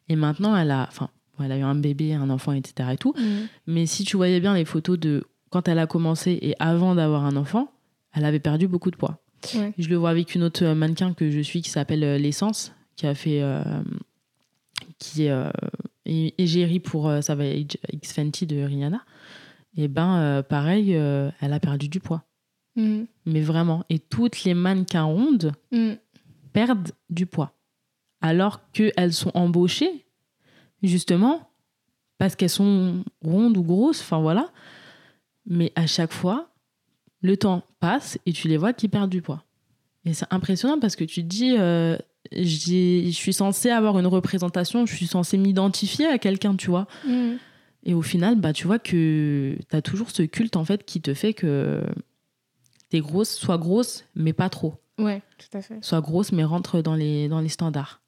[0.09, 1.09] et maintenant elle a enfin
[1.41, 3.47] elle a eu un bébé un enfant etc et tout Mhm.
[3.67, 7.25] mais si tu voyais bien les photos de quand elle a commencé et avant d'avoir
[7.25, 7.71] un enfant
[8.15, 9.19] elle avait perdu beaucoup de poids
[9.55, 9.73] Ouais.
[9.79, 13.07] je le vois avec une autre mannequin que je suis qui s'appelle euh, l'essence qui
[13.07, 13.63] a fait euh,
[14.99, 15.49] qui est euh,
[16.05, 17.79] égérie pour euh, ça va X
[18.13, 19.01] Fenty de Rihanna
[19.77, 22.25] et ben euh, pareil euh, elle a perdu du poids
[22.79, 23.07] Mhm.
[23.27, 25.97] mais vraiment et toutes les mannequins rondes Mhm.
[26.53, 27.53] perdent du poids
[28.21, 30.07] alors qu'elles sont embauchées
[30.83, 31.51] justement
[32.19, 34.51] parce qu'elles sont rondes ou grosses enfin voilà
[35.47, 36.51] mais à chaque fois
[37.21, 39.45] le temps passe et tu les vois qui perdent du poids
[40.05, 41.97] et c'est impressionnant parce que tu te dis euh,
[42.33, 47.39] je suis censée avoir une représentation je suis censée m'identifier à quelqu'un tu vois Mhm.
[47.85, 51.01] Et au final, bah, tu vois que tu as toujours ce culte en fait qui
[51.01, 51.83] te fait que
[52.89, 54.75] t'es grosse, sois grosse, mais pas trop.
[54.99, 55.79] Ouais, tout à fait.
[55.83, 58.01] Sois grosse, mais rentre dans les, dans les standards.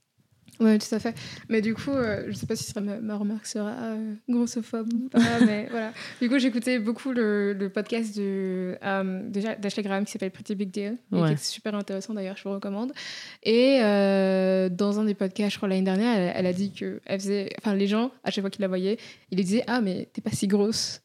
[0.60, 1.14] Ouais, tout à fait.
[1.48, 5.08] Mais du coup, euh, je sais pas si ma, ma remarque sera euh, grossophobe ou
[5.08, 5.92] pas, mais voilà.
[6.20, 10.54] Du coup, j'écoutais beaucoup le, le, podcast de euh, déjà d'Ashley Graham qui s'appelle Pretty
[10.54, 11.28] Big Deal, ouais.
[11.28, 12.92] qui est super intéressant d'ailleurs, je vous recommande.
[13.42, 17.00] Et euh, dans un des podcasts, je crois l'année dernière, elle, elle, a dit que
[17.06, 18.98] elle faisait, enfin les gens à chaque fois qu'ils la voyaient,
[19.30, 21.00] ils lui disaient ah mais t'es pas si grosse,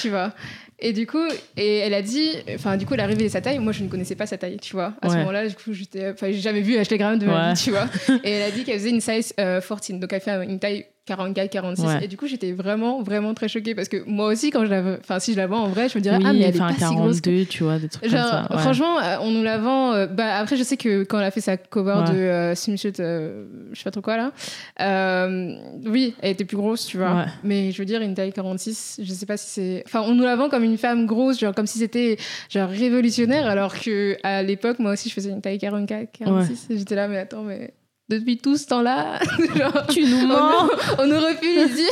[0.00, 0.32] tu vois.
[0.80, 3.58] Et du coup, et elle a dit, enfin, du coup, elle a révélé sa taille.
[3.58, 4.92] Moi, je ne connaissais pas sa taille, tu vois.
[5.00, 5.12] À ouais.
[5.12, 7.54] ce moment-là, du coup, j'étais, enfin, j'ai jamais vu Ashley Graham de ma ouais.
[7.54, 7.86] vie, tu vois.
[8.24, 10.86] Et elle a dit qu'elle faisait une size euh, 14, donc elle fait une taille
[11.06, 11.84] 44, 46.
[11.84, 12.04] Ouais.
[12.04, 14.98] Et du coup, j'étais vraiment, vraiment très choquée parce que moi aussi, quand je la,
[15.00, 16.58] enfin, si je la vois en vrai, je me dirais, oui, ah, mais elle est
[16.58, 17.20] pas 42, si grosse.
[17.20, 17.44] Que...
[17.44, 18.54] tu vois, des trucs Genre, comme ça.
[18.54, 18.58] Ouais.
[18.58, 19.92] franchement, euh, on nous la vend.
[19.92, 22.92] Euh, bah, après, je sais que quand elle a fait sa cover de euh, Swimsuit,
[23.00, 24.32] euh, je sais pas trop quoi là,
[24.80, 27.26] euh, oui, elle était plus grosse, tu vois.
[27.42, 29.82] Mais je veux dire, une taille 46, je sais pas si c'est.
[29.86, 32.16] Enfin, on nous la vend comme une femme grosse, genre comme si c'était
[32.48, 36.66] genre révolutionnaire, alors que à l'époque, moi aussi, je faisais une taille 44, 46.
[36.70, 37.74] Et j'étais là, mais attends, mais
[38.08, 39.18] depuis tout ce temps-là,
[39.56, 40.68] genre, tu nous mens.
[40.98, 41.88] On, lui dire.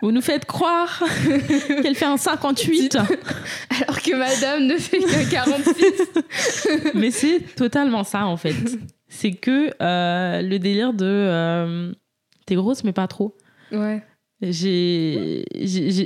[0.00, 1.02] Vous nous faites croire
[1.82, 2.96] qu'elle fait un 58.
[2.96, 5.84] Alors que madame ne fait qu'un 46.
[6.94, 8.54] Mais c'est totalement ça, en fait.
[9.08, 11.92] C'est que euh, le délire de euh,
[12.46, 13.36] t'es grosse, mais pas trop.
[13.70, 14.02] Ouais.
[14.40, 15.44] J'ai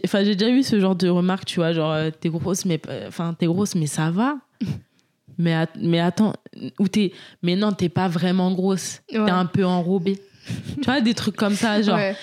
[0.05, 3.35] enfin, déjà eu ce genre de remarques, tu vois, genre euh, t'es grosse, mais, enfin,
[3.39, 4.37] t'es grosse, mais ça va.
[5.39, 6.33] Mais, at mais attends,
[6.79, 9.03] ou t'es, mais non, t'es pas vraiment grosse.
[9.13, 9.25] Ouais.
[9.25, 10.19] T'es un peu enrobée.
[10.77, 11.97] tu vois, des trucs comme ça, genre.
[11.97, 12.17] Ouais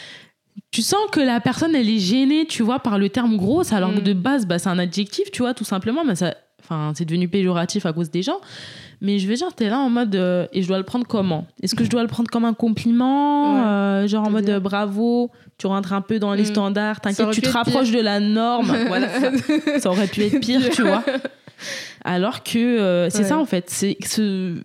[0.71, 3.91] tu sens que la personne elle est gênée tu vois par le terme grosse alors
[3.91, 3.95] mm.
[3.95, 7.05] que de base bah, c'est un adjectif tu vois tout simplement mais ça enfin c'est
[7.05, 8.39] devenu péjoratif à cause des gens
[9.01, 11.45] mais je veux dire t'es là en mode euh, et je dois le prendre comment?
[11.61, 14.59] Est-ce que je dois le prendre comme un compliment ouais, euh, genre en mode euh,
[14.59, 16.47] bravo tu rentres un peu dans les mm.
[16.47, 17.99] standards t'inquiète tu te rapproches pire.
[17.99, 19.31] de la norme voilà ça,
[19.79, 21.03] ça, aurait pu être pire tu vois
[22.03, 23.23] alors que euh, c'est ouais.
[23.25, 24.61] ça en fait c'est ce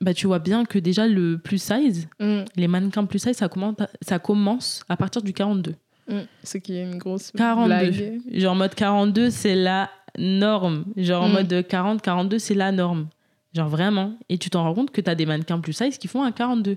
[0.00, 2.42] bah, tu vois bien que déjà le plus size, mm.
[2.56, 5.74] les mannequins plus size, ça commence, à, ça commence à partir du 42.
[6.08, 6.18] Mm.
[6.42, 7.66] Ce qui est une grosse 42.
[7.66, 8.20] blague.
[8.32, 10.84] Genre en mode 42, c'est la norme.
[10.96, 11.32] Genre en mm.
[11.32, 13.08] mode 40, 42, c'est la norme.
[13.54, 14.18] Genre vraiment.
[14.28, 16.32] Et tu t'en rends compte que tu as des mannequins plus size qui font un
[16.32, 16.76] 42.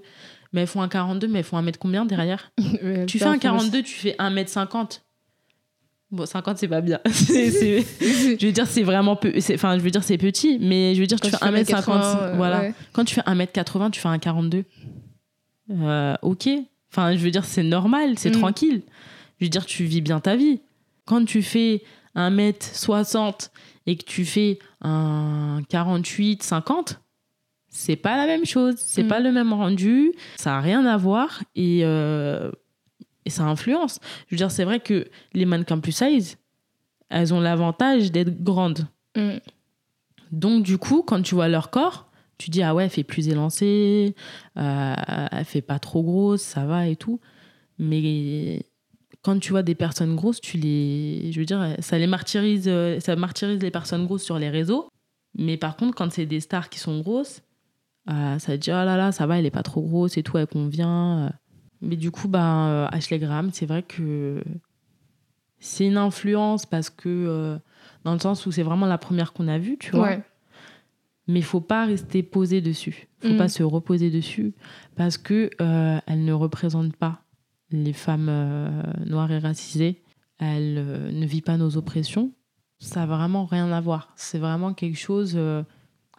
[0.54, 2.52] Mais elles font un 42, mais elles font un mètre combien derrière?
[3.08, 5.04] Tu fais un 42, tu fais 1 mètre 50.
[6.10, 7.00] Bon, 50, c'est pas bien.
[7.06, 9.34] je veux dire, c'est vraiment peu.
[9.54, 11.90] Enfin, je veux dire, c'est petit, mais je veux dire, Quand tu fais 1m50.
[11.90, 12.62] Euh, voilà.
[12.62, 12.74] Ouais.
[12.94, 14.64] Quand tu fais 1m80, tu fais un 42.
[15.70, 16.48] Euh, ok.
[16.92, 18.40] Enfin, je veux dire, c'est normal, c'est mm.
[18.40, 18.84] tranquille.
[19.40, 20.62] Je veux dire, tu vis bien ta vie.
[21.06, 21.84] Quand tu fais
[22.16, 23.50] 1m60
[23.86, 27.02] et que tu fais un 48, 50,
[27.68, 28.76] c'est pas la même chose.
[28.78, 29.08] C'est mm.
[29.10, 30.14] pas le même rendu.
[30.38, 31.44] Ça a rien à voir.
[31.56, 31.82] Et.
[31.84, 32.50] Euh,
[33.28, 34.00] et ça influence.
[34.28, 36.38] Je veux dire, c'est vrai que les mannequins plus size,
[37.10, 38.88] elles ont l'avantage d'être grandes.
[39.16, 39.38] Mm.
[40.32, 43.28] Donc, du coup, quand tu vois leur corps, tu dis, ah ouais, elle fait plus
[43.28, 44.16] élancée,
[44.58, 44.96] euh,
[45.32, 47.20] elle fait pas trop grosse, ça va et tout.
[47.80, 48.64] Mais
[49.24, 51.32] quand tu vois des personnes grosses, tu les.
[51.34, 54.90] Je veux dire, ça les martyrise, ça martyrise les personnes grosses sur les réseaux.
[55.38, 57.42] Mais par contre, quand c'est des stars qui sont grosses,
[58.10, 60.24] euh, ça te dit, oh là là, ça va, elle est pas trop grosse et
[60.24, 61.32] tout, elle convient.
[61.82, 64.44] Mais du coup, bah, Ashley Graham, c'est vrai que
[65.60, 67.58] c'est une influence parce que, euh,
[68.04, 70.02] dans le sens où c'est vraiment la première qu'on a vue, tu vois.
[70.08, 70.24] Ouais.
[71.28, 73.08] Mais il faut pas rester posé dessus.
[73.22, 73.38] Il faut Mm.
[73.38, 74.54] pas se reposer dessus
[74.96, 77.22] parce que euh, elle ne représente pas
[77.72, 78.70] les femmes euh,
[79.06, 80.02] noires et racisées.
[80.40, 80.76] Elle
[81.14, 82.32] ne vit pas nos oppressions.
[82.80, 84.14] Ça n'a vraiment rien à voir.
[84.16, 85.38] C'est vraiment quelque chose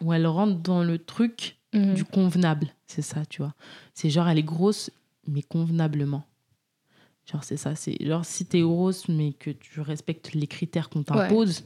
[0.01, 1.94] où elle rentre dans le truc Mhm.
[1.94, 2.68] du convenable.
[2.87, 3.55] C'est ça, tu vois.
[3.94, 4.90] C'est genre, elle est grosse,
[5.29, 6.25] mais convenablement.
[7.31, 7.75] Genre, c'est ça.
[7.75, 11.64] C'est genre, si t'es grosse, mais que tu respectes les critères qu'on t'impose,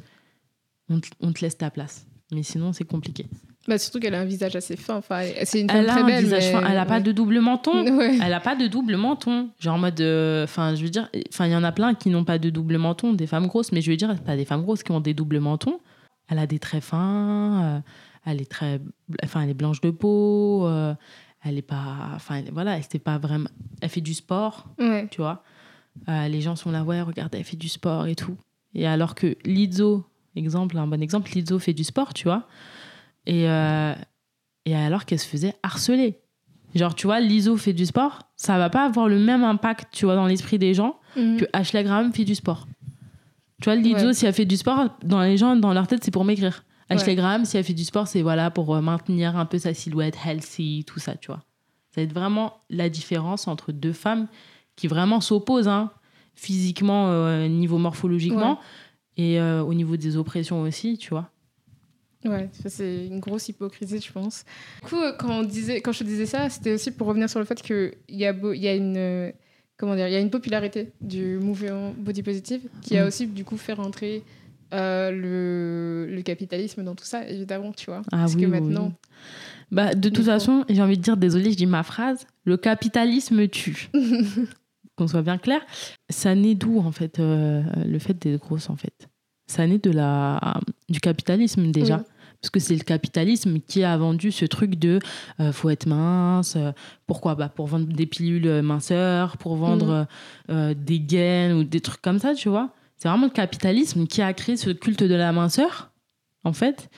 [0.88, 2.06] on, te- on te laisse ta place.
[2.32, 3.26] Mais sinon, c'est compliqué.
[3.68, 4.96] Bah, surtout qu'elle a un visage assez fin.
[4.96, 6.24] Enfin, elle- c'est une femme Elle a très un belle.
[6.24, 6.66] visage mais- fin.
[6.68, 7.84] Elle a pas de double menton.
[7.96, 8.18] Ouais.
[8.20, 9.50] Elle a pas de double menton.
[9.60, 10.00] Genre en mode.
[10.00, 11.08] euh, Enfin, je veux dire.
[11.28, 13.70] Enfin, il y en a plein qui n'ont pas de double menton, des femmes grosses.
[13.70, 15.78] Mais je veux dire, t'as des femmes grosses qui ont des doubles mentons.
[16.28, 17.62] Elle a des traits fins.
[17.76, 17.80] euh,
[18.26, 18.80] elle est très.
[19.22, 20.66] Enfin, elle est blanche de peau.
[20.66, 20.94] euh,
[21.44, 22.10] elle est pas.
[22.14, 23.48] Enfin, voilà, elle, pas vraiment.
[23.80, 25.08] Elle fait du sport, Ouais.
[25.10, 25.42] tu vois.
[26.08, 28.36] Euh, les gens sont là, ouais, regarde, elle fait du sport et tout.
[28.74, 30.04] Et alors que Lizzo,
[30.36, 32.46] exemple, un bon exemple, Lizzo fait du sport, tu vois.
[33.26, 33.94] Et, euh,
[34.64, 36.18] et alors qu'elle se faisait harceler.
[36.74, 40.06] Genre, tu vois, Lizzo fait du sport, ça va pas avoir le même impact, tu
[40.06, 41.36] vois, dans l'esprit des gens Mhm.
[41.38, 42.66] que Ashley Graham fait du sport.
[43.60, 44.14] Tu vois, Lizzo, Ouais.
[44.14, 46.64] si elle fait du sport, dans les gens, dans leur tête, c'est pour maigrir.
[46.92, 47.16] Ashley Ouais.
[47.16, 50.16] Graham, si elle fait du sport, c'est voilà, pour euh, maintenir un peu sa silhouette
[50.24, 51.42] healthy, tout ça, tu vois.
[51.90, 54.28] Ça va être vraiment la différence entre deux femmes
[54.76, 55.90] qui vraiment s'opposent, hein.
[56.34, 58.58] physiquement, euh, niveau morphologiquement,
[59.16, 61.30] et euh, au niveau des oppressions aussi, tu vois.
[62.24, 64.44] Ouais, c'est une grosse hypocrisie, je pense.
[64.82, 67.40] Du coup, quand, on disait, quand je te disais ça, c'était aussi pour revenir sur
[67.40, 69.32] le fait qu'il y a, y a une
[69.82, 73.08] comment dire, il y a une popularité du mouvement body positive qui a mm.
[73.08, 74.22] aussi du coup fait rentrer
[74.72, 78.02] euh, le, le, capitalisme dans tout ça, évidemment, tu vois.
[78.10, 78.92] Ah Parce que maintenant.
[79.70, 83.48] Bah, de toute façon, j'ai envie de dire, désolé, je dis ma phrase, le capitalisme
[83.48, 83.90] tue.
[84.96, 85.60] Qu'on soit bien clair.
[86.10, 89.08] Ça naît d'où, en fait, euh, le fait d'être grosse, en fait?
[89.46, 92.02] Ça naît de la, du capitalisme, déjà
[92.40, 94.98] parce que c'est le capitalisme qui a vendu ce truc de
[95.38, 96.58] euh, faut être mince.
[97.06, 100.08] Pourquoi bah, Pour vendre des pilules minceurs, pour vendre
[100.48, 100.74] mm.
[100.74, 102.74] des gaines ou des trucs comme ça, tu vois?
[103.02, 105.90] C'est vraiment le capitalisme qui a créé ce culte de la minceur,
[106.44, 106.88] en fait.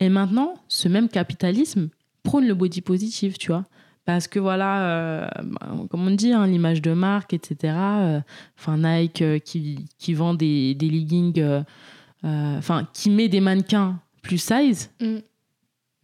[0.00, 1.90] Et maintenant, ce même capitalisme
[2.22, 3.66] prône le body positive, tu vois.
[4.06, 7.74] Parce que voilà, bah, comme on dit, hein, l'image de marque, etc.
[8.58, 11.44] Enfin, Nike qui, qui, vend des, des leggings,
[12.22, 14.90] enfin, qui met des mannequins plus size.
[14.98, 15.18] Mm.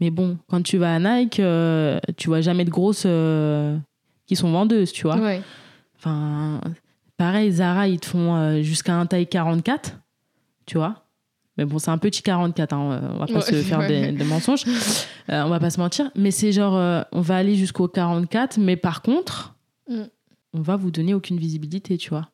[0.01, 3.79] Mais bon, quand tu vas à Nike, euh, tu vois jamais de grosses euh,
[4.27, 5.19] qui sont vendeuses, tu vois.
[5.97, 6.61] Enfin,
[7.17, 9.99] pareil, Zara, ils te font euh, jusqu'à un taille 44,
[10.67, 11.05] tu vois.
[11.57, 14.65] Mais bon, c'est un petit 44, hein, on va pas se faire des, mensonges,
[15.29, 16.11] on va pas se mentir.
[16.15, 19.57] Mais c'est genre, on va aller jusqu'au 44, mais par contre,
[19.89, 20.03] mm.
[20.53, 22.29] on va vous donner aucune visibilité, tu vois.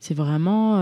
[0.00, 0.78] C'est vraiment,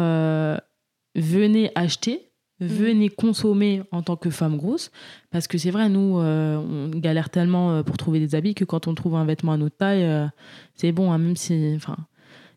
[1.15, 2.67] venez acheter, Mm.
[2.67, 4.91] venez consommer en tant que femme grosse.
[5.31, 8.65] Parce que c'est vrai, nous, euh, on galère tellement euh, pour trouver des habits que
[8.65, 10.27] quand on trouve un vêtement à notre taille, euh,
[10.75, 11.73] c'est bon, hein, même si.
[11.77, 11.97] Enfin,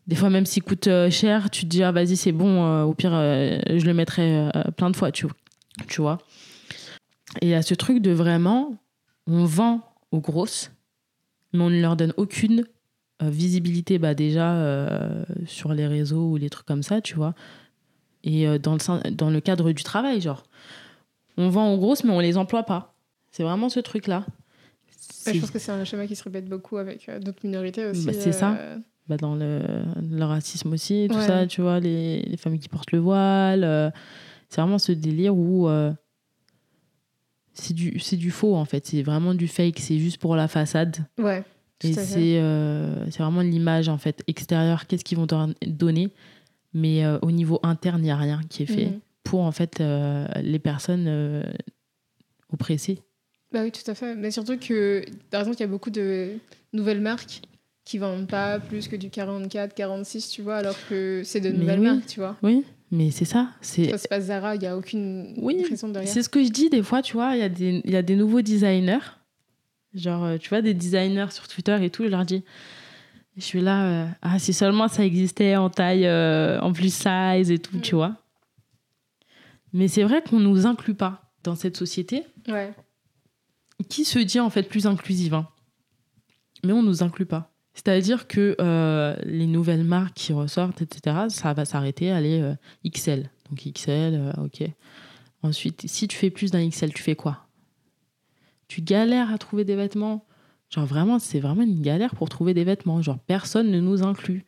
[0.06, 3.10] des fois, même s'il coûte cher, tu te dis, ah, vas-y, c'est bon, au pire,
[3.10, 5.26] je le mettrai plein de fois, tu,
[5.88, 6.18] tu vois.
[7.40, 8.76] Et il y a ce truc de vraiment,
[9.26, 9.80] on vend
[10.12, 10.70] aux grosses,
[11.52, 12.64] mais on ne leur donne aucune
[13.20, 14.94] visibilité, bah, déjà,
[15.44, 17.34] sur les réseaux ou les trucs comme ça, tu vois
[18.26, 20.42] et euh, dans le, dans le cadre du travail, genre.
[21.38, 22.94] On vend aux grosses, mais on les emploie pas.
[23.30, 24.26] C'est vraiment ce truc-là.
[25.26, 28.06] je pense que c'est un schéma qui se répète beaucoup avec euh, d'autres minorités aussi.
[28.06, 28.58] Bah, c'est ça.
[29.06, 29.08] Euh.
[29.08, 29.62] Bah, dans le,
[30.10, 33.92] le, racisme aussi, tout ça, tu vois, les, les, femmes qui portent le voile.
[34.48, 35.68] c'est vraiment ce délire où
[37.52, 38.86] c'est du, du faux, en fait.
[38.86, 39.78] C'est vraiment du fake.
[39.78, 40.98] C'est juste pour la façade.
[41.18, 41.42] Ouais.
[41.84, 42.40] Et c'est
[43.10, 44.86] c'est vraiment l'image, en fait, extérieure.
[44.86, 46.12] Qu'est-ce qu'ils vont te donner?
[46.76, 49.00] Mais euh, au niveau interne, il n'y a rien qui est fait mhm.
[49.24, 51.42] pour en fait euh, les personnes euh,
[52.52, 52.98] oppressées.
[53.50, 54.14] Bah oui, tout à fait.
[54.14, 56.32] Mais surtout que, par exemple, il y a beaucoup de
[56.74, 57.40] nouvelles marques
[57.86, 61.80] qui vendent pas plus que du 44, 46, tu vois, alors que c'est de nouvelles
[61.80, 62.36] marques, tu vois.
[62.42, 63.48] Oui, mais c'est ça.
[63.62, 66.12] C'est pas Zara, il n'y a aucune oui, raison derrière.
[66.12, 68.02] C'est ce que je dis des fois, tu vois, il y, a des, y a
[68.02, 68.98] des nouveaux designers.
[69.94, 72.44] Genre, tu vois, des designers sur Twitter et tout, je leur dis
[73.36, 77.50] je suis là, euh, ah, si seulement ça existait en taille, euh, en plus size
[77.50, 77.98] et tout, tu mm.
[77.98, 78.16] vois.
[79.72, 82.24] Mais c'est vrai qu'on ne nous inclut pas dans cette société.
[82.48, 82.72] Ouais.
[83.90, 85.34] Qui se dit en fait plus inclusive.
[85.34, 85.48] Hein.
[86.64, 87.52] Mais on ne nous inclut pas.
[87.76, 92.52] C'est-à-dire que euh, les nouvelles marques qui ressortent, etc., ça va s'arrêter à aller
[92.84, 93.30] XL.
[93.48, 94.68] Donc XL, ok.
[95.42, 97.46] Ensuite, si tu fais plus d'un XL, tu fais quoi?
[98.66, 100.26] Tu galères à trouver des vêtements?
[100.70, 103.00] Genre vraiment, c'est vraiment une galère pour trouver des vêtements.
[103.02, 104.44] Genre personne ne nous inclut.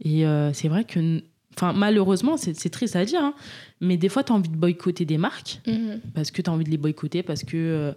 [0.00, 1.22] Et euh, c'est vrai que,
[1.54, 3.34] enfin malheureusement, c'est triste à dire, hein,
[3.80, 6.00] mais des fois tu as envie de boycotter des marques mhm.
[6.14, 7.92] parce que tu as envie de les boycotter parce que euh,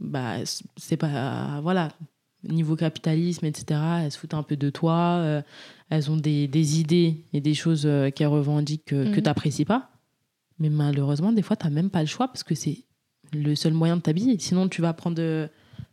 [0.00, 0.36] bah
[0.76, 1.92] c'est pas voilà
[2.44, 3.80] niveau capitalisme etc.
[4.04, 5.42] Elles se foutent un peu de toi, euh,
[5.90, 9.14] elles ont des, des, idées et des choses qu'elles revendiquent que, mhm.
[9.14, 9.90] tu n'apprécies pas.
[10.58, 12.84] Mais malheureusement, des fois, tu n'as même pas le choix parce que c'est
[13.32, 14.36] le seul moyen de t'habiller.
[14.38, 15.48] Sinon, tu vas prendre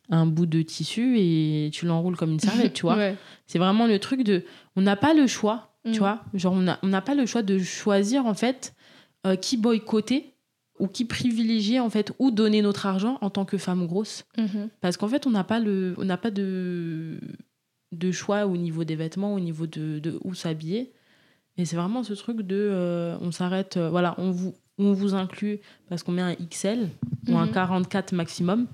[0.09, 2.97] un bout de tissu et tu l'enroules comme une serviette, tu vois.
[3.45, 4.43] C'est vraiment le truc de.
[4.75, 5.97] On n'a pas le choix, tu mm.
[5.97, 6.23] vois.
[6.33, 8.73] Genre, on n'a on pas le choix de choisir, en fait,
[9.25, 10.34] euh, qui boycotter
[10.79, 14.25] ou qui privilégier, en fait, ou donner notre argent en tant que femme grosse.
[14.37, 14.69] Mm-hmm.
[14.81, 17.19] Parce qu'en fait, on n'a pas, le, on pas de,
[17.91, 20.91] de choix au niveau des vêtements, au niveau de, de où s'habiller.
[21.57, 22.55] Et c'est vraiment ce truc de.
[22.55, 26.89] Euh, on s'arrête, euh, voilà, on vous, on vous inclut parce qu'on met un XL
[27.29, 28.15] ou un 44 mm-hmm.
[28.15, 28.67] maximum.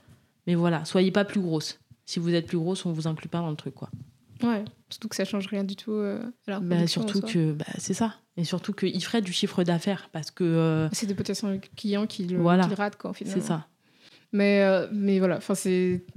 [0.48, 1.80] Mais voilà, soyez pas plus grosse.
[2.06, 3.90] Si vous êtes plus grosse, on vous inclut pas dans le truc, quoi.
[4.42, 5.92] Ouais, surtout que ça change rien du tout.
[5.92, 8.16] Euh, bah, surtout que bah, c'est ça.
[8.38, 10.44] Et surtout qu'il ferait du chiffre d'affaires parce que.
[10.44, 12.66] Euh, c'est des potentiels clients qui le, voilà.
[12.66, 13.42] ratent, quoi, finalement.
[13.42, 13.68] C'est ça.
[14.32, 16.04] Mais, euh, mais voilà, enfin, c'est.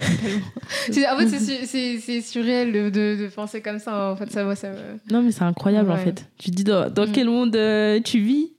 [0.00, 4.12] en fait, c'est surréel de, de, penser comme ça.
[4.12, 4.70] En fait, ça, moi, ça
[5.10, 6.30] Non, mais c'est incroyable, en fait.
[6.38, 7.12] Tu te dis, dans, dans mm.
[7.12, 7.58] quel monde
[8.04, 8.52] tu vis?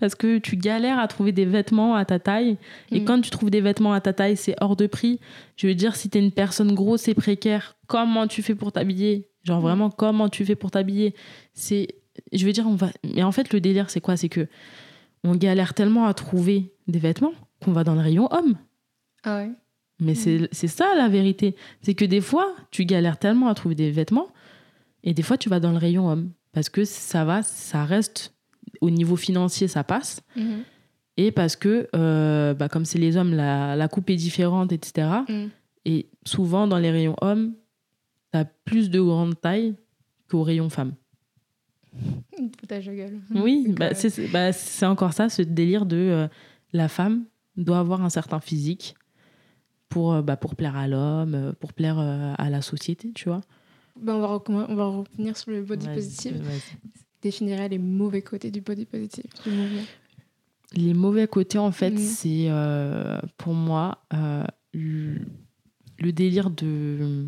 [0.00, 2.56] Parce que tu galères à trouver des vêtements à ta taille.
[2.90, 3.04] Et mm.
[3.04, 5.20] quand tu trouves des vêtements à ta taille, c'est hors de prix.
[5.56, 8.72] Je veux dire, si tu es une personne grosse et précaire, comment tu fais pour
[8.72, 9.28] t'habiller?
[9.44, 11.14] Genre vraiment, comment tu fais pour t'habiller?
[11.52, 11.99] C'est,
[12.32, 12.90] je veux dire, on va.
[13.04, 14.16] Mais en fait, le délire, c'est quoi?
[14.16, 14.46] C'est que
[15.24, 17.32] on galère tellement à trouver des vêtements
[17.62, 18.56] qu'on va dans le rayon homme.
[19.22, 19.50] Ah ouais.
[20.00, 21.54] Mais c'est c'est ça la vérité.
[21.82, 24.28] C'est que des fois, tu galères tellement à trouver des vêtements
[25.02, 26.32] et des fois, tu vas dans le rayon homme.
[26.52, 28.34] Parce que ça va, ça reste
[28.80, 30.22] au niveau financier, ça passe.
[30.36, 30.64] Mhm.
[31.16, 35.08] Et parce que, euh, bah, comme c'est les hommes, la, la coupe est différente, etc.
[35.28, 35.46] Mm.
[35.84, 37.54] Et souvent, dans les rayons hommes,
[38.30, 39.74] t'as plus de grande taille
[40.30, 40.70] qu'au rayon
[42.60, 43.18] Foutage de gueule.
[43.34, 44.50] Oui, bah, euh, c'est c'est- bah,
[44.90, 46.28] encore ça, ce délire de euh,
[46.72, 47.24] la femme
[47.56, 48.94] doit avoir un certain physique
[49.88, 53.40] pour, euh, bah, pour plaire à l'homme, pour plaire euh, à la société, tu vois.
[54.00, 56.42] ben, on, va on va revenir sur le body positive.
[57.22, 59.24] Définirait les mauvais côtés du body positive.
[59.44, 59.82] Du mouvement.
[60.72, 61.98] Les mauvais côtés, en fait, Mhm.
[61.98, 63.98] c'est euh, pour moi
[64.72, 65.16] le,
[65.98, 67.26] le délire de,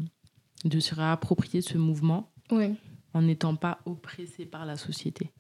[0.65, 2.75] de se réapproprier ce mouvement Ouais.
[3.15, 5.31] En n'étant pas oppressé par la société.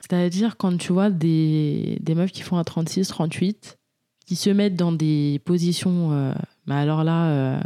[0.00, 3.78] C'est-à-dire quand tu vois des, des meufs qui font un 36, 38,
[4.26, 6.32] qui se mettent dans des positions, euh,
[6.66, 7.60] mais alors là, euh,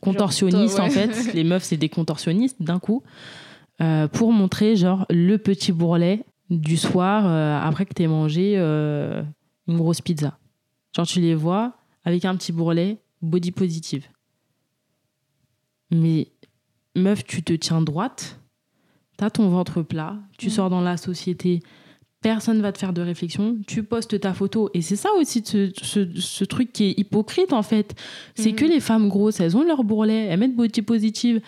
[0.00, 3.02] contorsionnistes en fait, les meufs c'est des contorsionnistes d'un coup,
[3.80, 7.26] euh, pour montrer genre le petit bourrelet du soir
[7.64, 10.38] après que t'aies mangé une grosse pizza.
[10.96, 11.74] Genre tu les vois
[12.04, 14.06] avec un petit bourrelet, body positive.
[15.90, 16.28] Mais
[16.94, 18.40] meuf, tu te tiens droite,
[19.16, 20.52] t'as ton ventre plat, tu Mhm.
[20.52, 21.60] sors dans la société,
[22.20, 24.70] personne va te faire de réflexion, tu postes ta photo.
[24.74, 27.94] Et c'est ça aussi, ce, ce- ce truc qui est hypocrite en fait.
[28.34, 28.56] C'est Mhm.
[28.56, 31.40] que les femmes grosses, elles ont leur bourrelet, elles mettent body positive,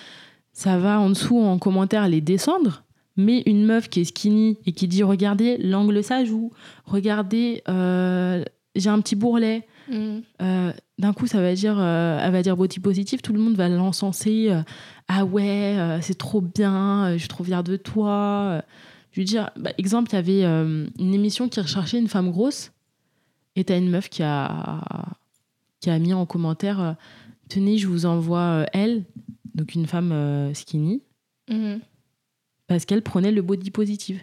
[0.53, 2.83] ça va en dessous en commentaire les descendre.
[3.19, 6.51] Mais une meuf qui est skinny et qui dit regardez l'angle ça joue,
[6.85, 8.45] regardez euh,
[8.75, 12.81] j'ai un petit bourrelet, Euh, d'un coup, ça va dire, euh, elle va dire body
[12.81, 14.49] positive, tout le monde va l'encenser.
[14.51, 14.63] euh,
[15.09, 18.63] ah ouais, c'est trop bien, je suis trop fière de toi.
[19.13, 20.43] Je veux dire, bah, exemple, il y avait
[20.99, 22.73] une émission qui recherchait une femme grosse,
[23.55, 24.83] et t'as une meuf qui a,
[25.81, 26.97] qui a mis en commentaire
[27.49, 29.05] Tenez, je vous envoie elle,
[29.55, 31.03] donc une femme skinny,
[31.49, 31.79] Mhm.
[32.67, 34.21] parce qu'elle prenait le body positive.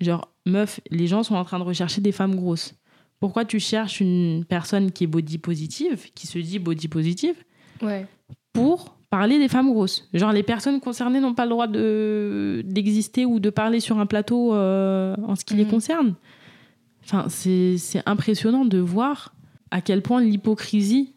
[0.00, 2.74] Genre, meuf, les gens sont en train de rechercher des femmes grosses.
[3.20, 7.34] Pourquoi tu cherches une personne qui est body positive, qui se dit body positive,
[7.82, 8.06] Ouais.
[8.52, 10.08] pour parler des femmes grosses?
[10.12, 14.06] Genre, les personnes concernées n'ont pas le droit de, d'exister ou de parler sur un
[14.06, 15.70] plateau euh, en ce qui les Mhm.
[15.70, 16.14] concerne.
[17.04, 19.34] Enfin, c'est impressionnant de voir
[19.70, 21.14] à quel point l'hypocrisie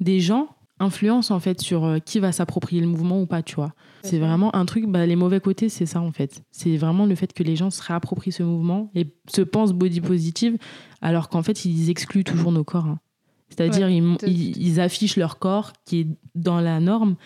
[0.00, 0.53] des gens
[0.84, 3.72] influence en fait sur euh, qui va s'approprier le mouvement ou pas, tu vois.
[4.02, 6.42] C'est vraiment un truc, bah, les mauvais côtés, c'est ça en fait.
[6.50, 10.00] C'est vraiment le fait que les gens se réapproprient ce mouvement et se pensent body
[10.00, 10.58] positive,
[11.00, 12.86] alors qu'en fait, ils excluent toujours nos corps.
[12.86, 13.00] hein.
[13.48, 17.16] C'est-à-dire, Ouais, ils, tout- ils- ils affichent leur corps qui est dans la norme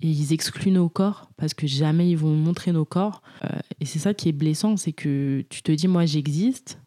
[0.00, 3.22] et ils excluent nos corps parce que jamais ils vont montrer nos corps.
[3.44, 3.48] Euh,
[3.80, 6.78] et c'est ça qui est blessant, c'est que tu te dis, moi, j'existe.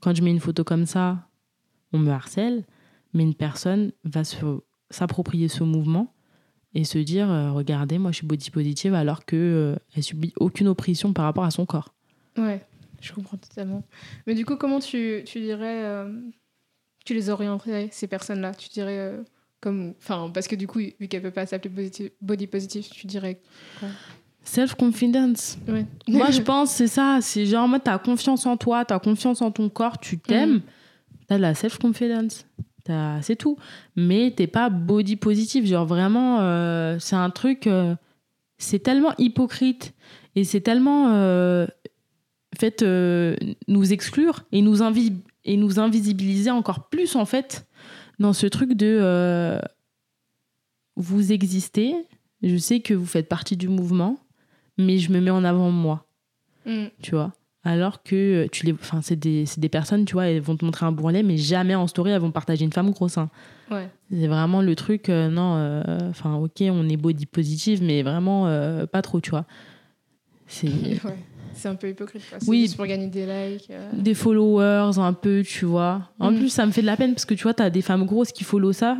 [0.00, 1.28] Quand je mets une photo comme ça,
[1.92, 2.64] on me harcèle,
[3.14, 4.36] mais une personne va se-
[4.90, 6.12] s'approprier ce mouvement
[6.74, 10.32] et se dire euh, regardez moi je suis body positive alors que euh, elle subit
[10.38, 11.94] aucune oppression par rapport à son corps
[12.36, 12.64] Ouais,
[13.00, 13.82] je comprends totalement.
[14.26, 15.82] Mais du coup, comment tu, tu dirais.
[15.84, 16.12] euh,
[17.04, 18.54] tu les orienterais, ces personnes-là?
[18.54, 19.18] Tu dirais.
[19.60, 19.94] comme.
[19.98, 23.40] Enfin, parce que du coup, vu qu'elle peut pas s'appeler body positive, tu dirais.
[24.44, 25.84] self confidence Ouais.
[26.06, 29.42] moi je pense c'est ça c'est genre en mode t'as confiance en toi t'as confiance
[29.42, 30.60] en ton corps tu t'aimes Mhm.
[31.26, 32.46] t'as de la self confidence
[33.22, 33.56] c'est tout.
[33.96, 35.66] Mais t'es pas body positive.
[35.66, 37.94] Genre vraiment euh, c'est un truc euh,
[38.58, 39.94] c'est tellement hypocrite
[40.34, 41.66] et c'est tellement euh,
[42.58, 42.84] fait
[43.68, 47.66] nous exclure et nous, invi- et nous invisibiliser encore plus en fait
[48.18, 49.60] dans ce truc de
[50.96, 51.94] vous existez
[52.42, 54.18] je sais que vous faites partie du mouvement
[54.76, 56.06] mais je me mets en avant moi.
[56.66, 56.86] Mm.
[57.02, 57.32] tu vois?
[57.70, 60.64] Alors que euh, tu les enfin c'est des, des personnes tu vois elles vont te
[60.64, 63.28] montrer un bourrelet mais jamais en story elles vont partager une femme grosse hein.
[63.70, 63.88] Ouais.
[64.10, 68.46] c'est vraiment le truc euh, non euh, enfin ok on est body positive mais vraiment
[68.46, 69.44] euh, pas trop tu vois
[70.46, 70.68] c'est
[71.04, 71.18] ouais.
[71.54, 72.22] C'est un peu hypocrite.
[72.30, 72.38] quoi.
[72.46, 72.72] Oui.
[72.76, 73.68] pour gagner des likes.
[73.70, 73.90] euh.
[73.92, 76.36] des followers un peu tu vois en Mm.
[76.38, 78.32] plus ça me fait de la peine parce que tu vois t'as des femmes grosses
[78.32, 78.96] qui follow ça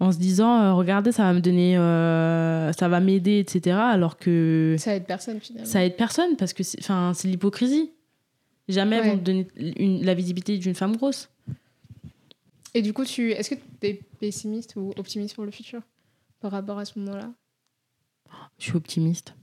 [0.00, 4.16] en se disant euh, regardez ça va me donner euh, ça va m'aider etc alors
[4.18, 5.68] que Ça aide personne finalement.
[5.68, 7.90] ça aide personne parce que c'est enfin c'est l'hypocrisie.
[8.68, 9.10] Jamais Ouais.
[9.10, 11.28] vont te donner une- la visibilité d'une femme grosse.
[12.72, 13.32] Et du coup, tu...
[13.32, 15.80] est-ce que tu es pessimiste ou optimiste pour le futur
[16.40, 17.30] par rapport à ce moment-là?
[18.58, 19.34] Je suis optimiste.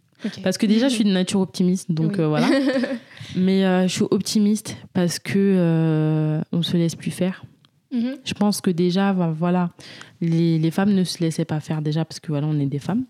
[0.44, 2.22] Parce que déjà je suis de nature optimiste donc Oui.
[2.22, 2.48] euh, voilà.
[3.36, 7.44] Mais je suis optimiste parce que on se laisse plus faire
[7.92, 8.18] Mhm.
[8.26, 9.72] je pense que déjà voilà
[10.20, 12.80] les, les femmes ne se laissaient pas faire déjà parce que voilà on est des
[12.80, 13.06] femmes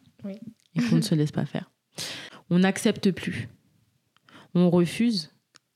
[0.78, 1.69] et qu'on ne se laisse pas faire.
[2.49, 3.49] On n'accepte plus.
[4.53, 5.32] On refuse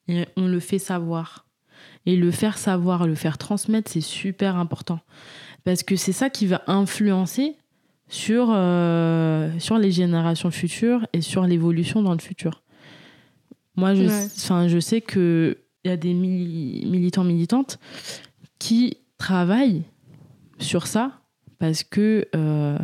[0.07, 1.45] et on le fait savoir.
[2.05, 4.99] Et le faire savoir, le faire transmettre, c'est super important.
[5.63, 7.55] Parce que c'est ça qui va influencer
[8.07, 12.63] sur, euh, sur les générations futures et sur l'évolution dans le futur.
[13.75, 17.79] Moi, je, je sais qu'il y a des militants, militantes
[18.61, 19.81] qui travaillent
[20.59, 21.19] sur ça
[21.57, 22.77] parce que euh,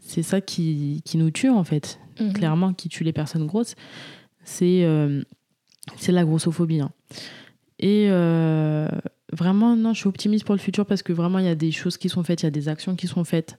[0.00, 1.98] c'est ça qui, qui, nous tue, en fait.
[2.20, 2.32] Mhm.
[2.32, 3.74] Clairement, qui tue les personnes grosses,
[4.44, 5.24] c'est euh,
[5.96, 6.80] c'est la grossophobie.
[6.80, 6.92] Hein.
[7.80, 8.88] Et euh,
[9.32, 11.72] vraiment, non, je suis optimiste pour le futur parce que vraiment, il y a des
[11.72, 13.58] choses qui sont faites, il y a des actions qui sont faites.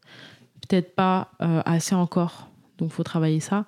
[0.68, 3.66] Peut-être pas assez encore, donc il faut travailler ça.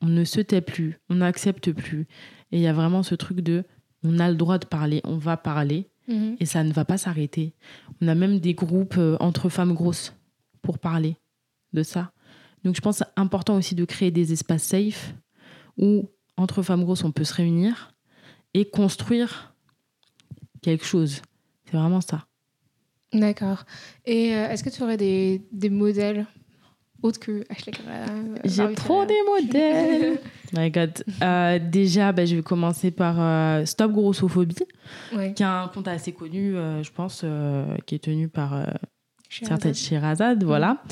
[0.00, 2.06] On ne se tait plus, on n'accepte plus.
[2.52, 3.64] Et il y a vraiment ce truc de
[4.02, 6.36] on a le droit de parler, on va parler, mhm.
[6.40, 7.54] et ça ne va pas s'arrêter.
[8.00, 10.14] On a même des groupes euh, entre femmes grosses
[10.62, 11.16] pour parler
[11.72, 12.12] de ça.
[12.64, 15.14] Donc je pense que c'est important aussi de créer des espaces safe
[15.76, 17.94] où entre femmes grosses on peut se réunir
[18.54, 19.54] et construire
[20.62, 21.20] quelque chose.
[21.66, 22.26] C'est vraiment ça.
[23.12, 23.64] D'accord.
[24.06, 26.26] Et euh, est-ce que tu aurais des, des modèles
[27.04, 27.72] autres que Ashley
[28.44, 30.18] J'ai trop des modèles.
[30.56, 31.04] My God.
[31.22, 36.12] Euh, déjà, bah, je vais commencer par euh, Stop Grossophobie, qui est un compte assez
[36.12, 37.24] connu, je pense,
[37.86, 38.66] qui est tenu par
[39.28, 40.46] certaines Shirazade, mm.
[40.46, 40.82] voilà.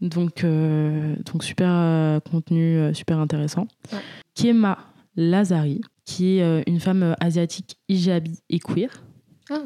[0.00, 3.68] Donc, donc super contenu, super intéressant.
[3.92, 3.98] Ouais.
[4.34, 4.78] Kema
[5.16, 8.90] Lazari, qui est une femme asiatique hijabi et queer.
[9.50, 9.62] Ah,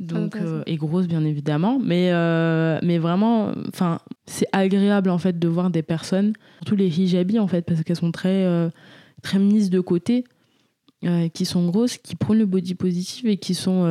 [0.00, 1.78] donc euh, et grosse bien évidemment.
[1.78, 7.00] Mais euh, mais vraiment enfin c'est agréable en fait de voir des personnes surtout les
[7.00, 8.70] hijabis en fait parce qu'elles sont très euh,
[9.22, 10.24] très mises de côté
[11.32, 13.86] qui sont grosses qui prennent le body positive et qui sont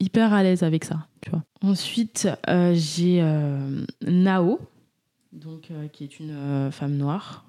[0.00, 1.44] hyper à l'aise avec ça tu vois.
[1.62, 2.28] Ensuite
[2.72, 3.22] j'ai
[4.02, 4.58] Nao
[5.32, 7.44] donc qui est une femme noire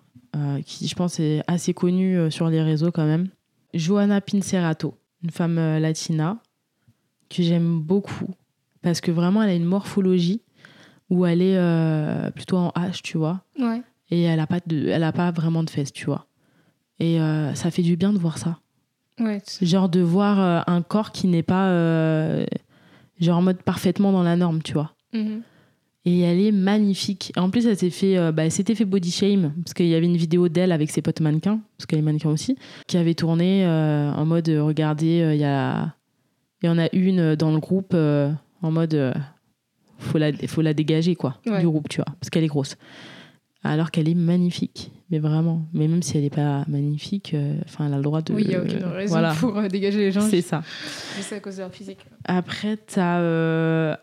[0.64, 3.30] qui je pense est assez connue sur les réseaux quand même.
[3.74, 6.40] Johanna Pincerato une femme latina
[7.30, 8.34] que j'aime beaucoup
[8.82, 10.42] parce que vraiment elle a une morphologie
[11.10, 13.44] où elle est euh, plutôt en H, tu vois.
[13.60, 13.82] Ouais.
[14.12, 16.28] Et elle a pas de, elle a pas vraiment de fesses, tu vois.
[17.00, 18.60] Et euh, ça fait du bien de voir ça.
[19.20, 21.70] Ouais, genre de voir euh, un corps qui n'est pas
[23.20, 24.94] genre en mode parfaitement dans la norme, tu vois.
[25.14, 25.42] Mm-hmm.
[26.06, 27.34] Et elle est magnifique.
[27.36, 30.16] En plus, elle s'est fait, bah, s'était fait body shame parce qu'il y avait une
[30.16, 32.58] vidéo d'elle avec ses potes mannequins, parce qu'elle est mannequin aussi,
[32.88, 35.94] qui avait tourné en mode regardez, il y a
[36.62, 38.32] il y en a une dans le groupe euh,
[38.62, 39.14] en mode euh,
[39.98, 42.76] faut la faut la dégager quoi du groupe tu vois parce qu'elle est grosse.
[43.64, 45.66] Alors qu'elle est magnifique mais vraiment.
[45.74, 48.44] Mais même si elle n'est pas magnifique euh, enfin elle a le droit de oui
[48.44, 50.22] il n'y a aucune raison pour dégager les gens.
[50.22, 50.64] C'est ça.
[51.22, 52.00] C'est à cause de leur physique.
[52.26, 53.98] Après tu as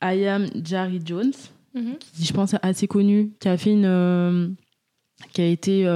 [0.00, 1.32] Ayam Jari Jones
[1.74, 1.96] mhm.
[1.98, 4.56] qui je pense assez connu qui a fait une
[5.34, 5.86] qui a été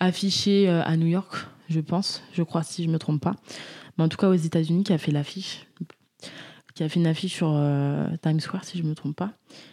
[0.00, 3.34] affichée à New York je pense je crois si je me trompe pas
[3.96, 5.66] mais en tout cas aux États-Unis, qui a fait l'affiche,
[6.74, 9.32] qui a fait une affiche sur euh, Times Square, si je ne me trompe pas,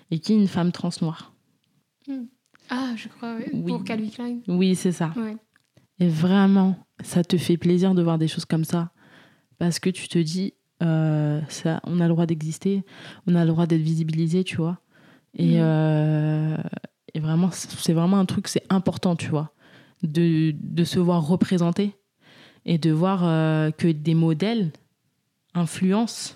[0.10, 1.34] et qui est une femme trans noire.
[2.08, 2.26] Hmm.
[2.70, 3.64] Ah, je crois, oui.
[3.64, 4.40] Pour Calvin Klein.
[4.48, 5.14] Oui, c'est ça.
[6.00, 8.92] Et vraiment, ça te fait plaisir de voir des choses comme ça.
[9.58, 12.84] Parce que tu te dis, euh, ça, on a le droit d'exister,
[13.28, 14.80] on a le droit d'être visibilisé, tu vois.
[15.36, 15.62] Et, hmm.
[15.62, 16.58] euh,
[17.14, 19.54] et vraiment, c'est vraiment un truc, c'est important, tu vois,
[20.04, 21.96] de, de se voir représenté
[22.66, 24.72] et de voir euh, que des modèles
[25.54, 26.36] influencent,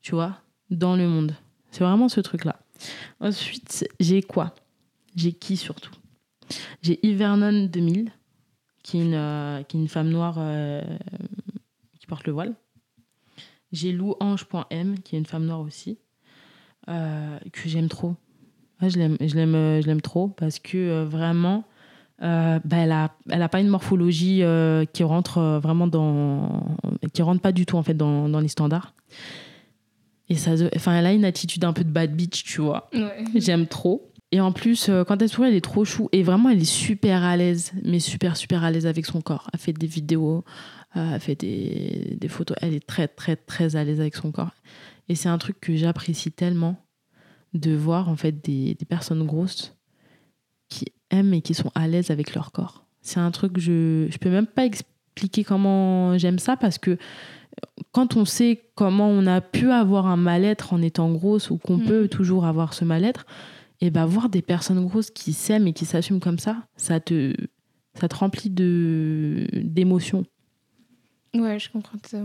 [0.00, 0.38] tu vois,
[0.70, 1.34] dans le monde.
[1.70, 2.60] C'est vraiment ce truc-là.
[3.20, 4.54] Ensuite, j'ai quoi?
[5.14, 5.92] J'ai qui surtout?
[6.82, 8.10] J'ai Ivernon 2000,
[8.82, 10.82] qui est une, euh, qui est une femme noire euh,
[11.98, 12.54] qui porte le voile.
[13.70, 15.98] J'ai louange.m, qui est une femme noire aussi,
[16.86, 18.16] que j'aime trop.
[18.82, 21.64] je l'aime trop parce que vraiment,
[22.22, 26.76] euh, bah, elle a elle a pas une morphologie euh, qui rentre euh, vraiment dans
[27.12, 28.94] qui rentre pas du tout en fait dans, dans les standards.
[30.28, 32.90] Et ça enfin elle a une attitude un peu de bad bitch tu vois.
[33.34, 34.12] J'aime trop.
[34.30, 36.08] Et en plus quand elle sourit elle est trop chou.
[36.12, 39.48] Et vraiment elle est super à l'aise mais super super à l'aise avec son corps.
[39.52, 40.44] Elle fait des vidéos
[40.94, 42.56] elle fait des, des photos.
[42.60, 44.52] Elle est très très très à l'aise avec son corps.
[45.08, 46.76] Et c'est un truc que j'apprécie tellement
[47.52, 49.74] de voir en fait des, des personnes grosses
[50.72, 52.84] qui aiment et qui sont à l'aise avec leur corps.
[53.02, 56.96] C'est un truc que je ne peux même pas expliquer comment j'aime ça parce que
[57.90, 61.76] quand on sait comment on a pu avoir un mal-être en étant grosse ou qu'on
[61.76, 61.84] mm.
[61.84, 63.26] peut toujours avoir ce mal-être,
[63.82, 67.34] et ben voir des personnes grosses qui s'aiment et qui s'assument comme ça, ça te,
[67.94, 70.24] ça te remplit de d'émotions.
[71.34, 72.18] Ouais, je comprends ça.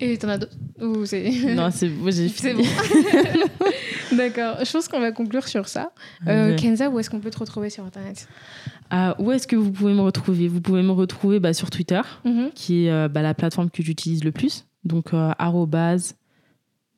[0.00, 1.54] Et t'en as d'autres Ou c'est...
[1.54, 2.62] Non, c'est bon, j'ai C'est fini.
[2.62, 3.66] bon.
[4.16, 4.56] D'accord.
[4.64, 5.92] Je pense qu'on va conclure sur ça.
[6.26, 6.56] Euh.
[6.56, 8.28] Kenza, où est-ce qu'on peut te retrouver sur Internet?
[8.90, 10.48] Ah, où est-ce que vous pouvez me retrouver?
[10.48, 12.00] Vous pouvez me retrouver bah, sur Twitter,
[12.54, 14.66] qui est euh, bah, la plateforme que j'utilise le plus.
[14.84, 16.16] Donc, euh, arrobase,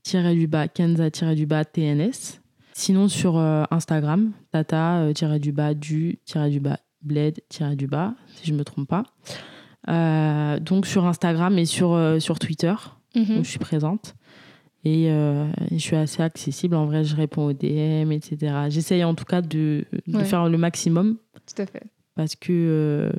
[0.03, 2.41] tiré du bas, kenza, du bas, TNS.
[2.73, 7.41] Sinon, sur Instagram, tata, du bas, du, du bas, bled,
[7.77, 9.05] du bas, si je ne me trompe pas.
[9.89, 12.75] Euh, donc, sur Instagram et sur, euh, sur Twitter,
[13.17, 13.39] Mhm.
[13.41, 14.15] où je suis présente.
[14.85, 16.75] Et euh, je suis assez accessible.
[16.75, 18.55] En vrai, je réponds aux DM, etc.
[18.69, 20.25] J'essaye en tout cas de, de Ouais.
[20.25, 21.85] faire le maximum Tout à fait.
[22.17, 23.13] parce que, euh,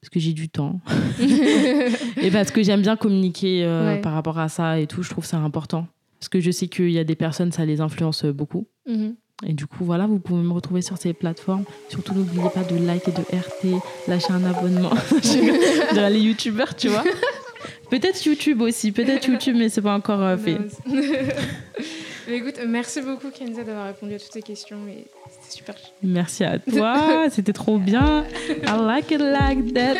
[0.00, 0.80] parce que j'ai du temps.
[2.22, 4.00] et parce que j'aime bien communiquer euh, Ouais.
[4.00, 5.02] par rapport à ça et tout.
[5.02, 5.86] Je trouve ça important.
[6.18, 8.66] Parce que je sais qu'il y a des personnes, ça les influence beaucoup.
[8.88, 9.14] Mhm.
[9.42, 11.64] Et du coup, voilà, vous pouvez me retrouver sur ces plateformes.
[11.88, 14.90] Surtout, n'oubliez pas de like et de RT, lâcher un abonnement.
[15.10, 17.02] de les youtubeurs, tu vois.
[17.90, 20.58] Peut-être YouTube aussi, peut-être YouTube, mais c'est pas encore euh, fait.
[22.26, 25.74] Mais écoute, merci beaucoup Kenza d'avoir répondu à toutes ces questions et c'était super.
[26.02, 28.24] Merci à toi, c'était trop bien.
[28.48, 29.96] I like it like that.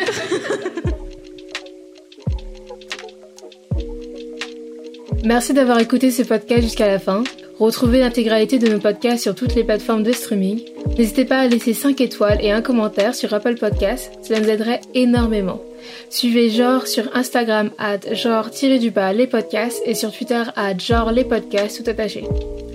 [5.23, 7.23] Merci d'avoir écouté ce podcast jusqu'à la fin.
[7.59, 10.61] Retrouvez l'intégralité de nos podcasts sur toutes les plateformes de streaming.
[10.97, 14.81] N'hésitez pas à laisser 5 étoiles et un commentaire sur Apple Podcasts, cela nous aiderait
[14.93, 15.61] énormément.
[16.09, 21.81] Suivez Genre sur Instagram at genre-du-bas les podcasts et sur Twitter at genre les podcasts
[21.81, 22.25] tout attaché.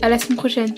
[0.00, 0.74] À la semaine prochaine.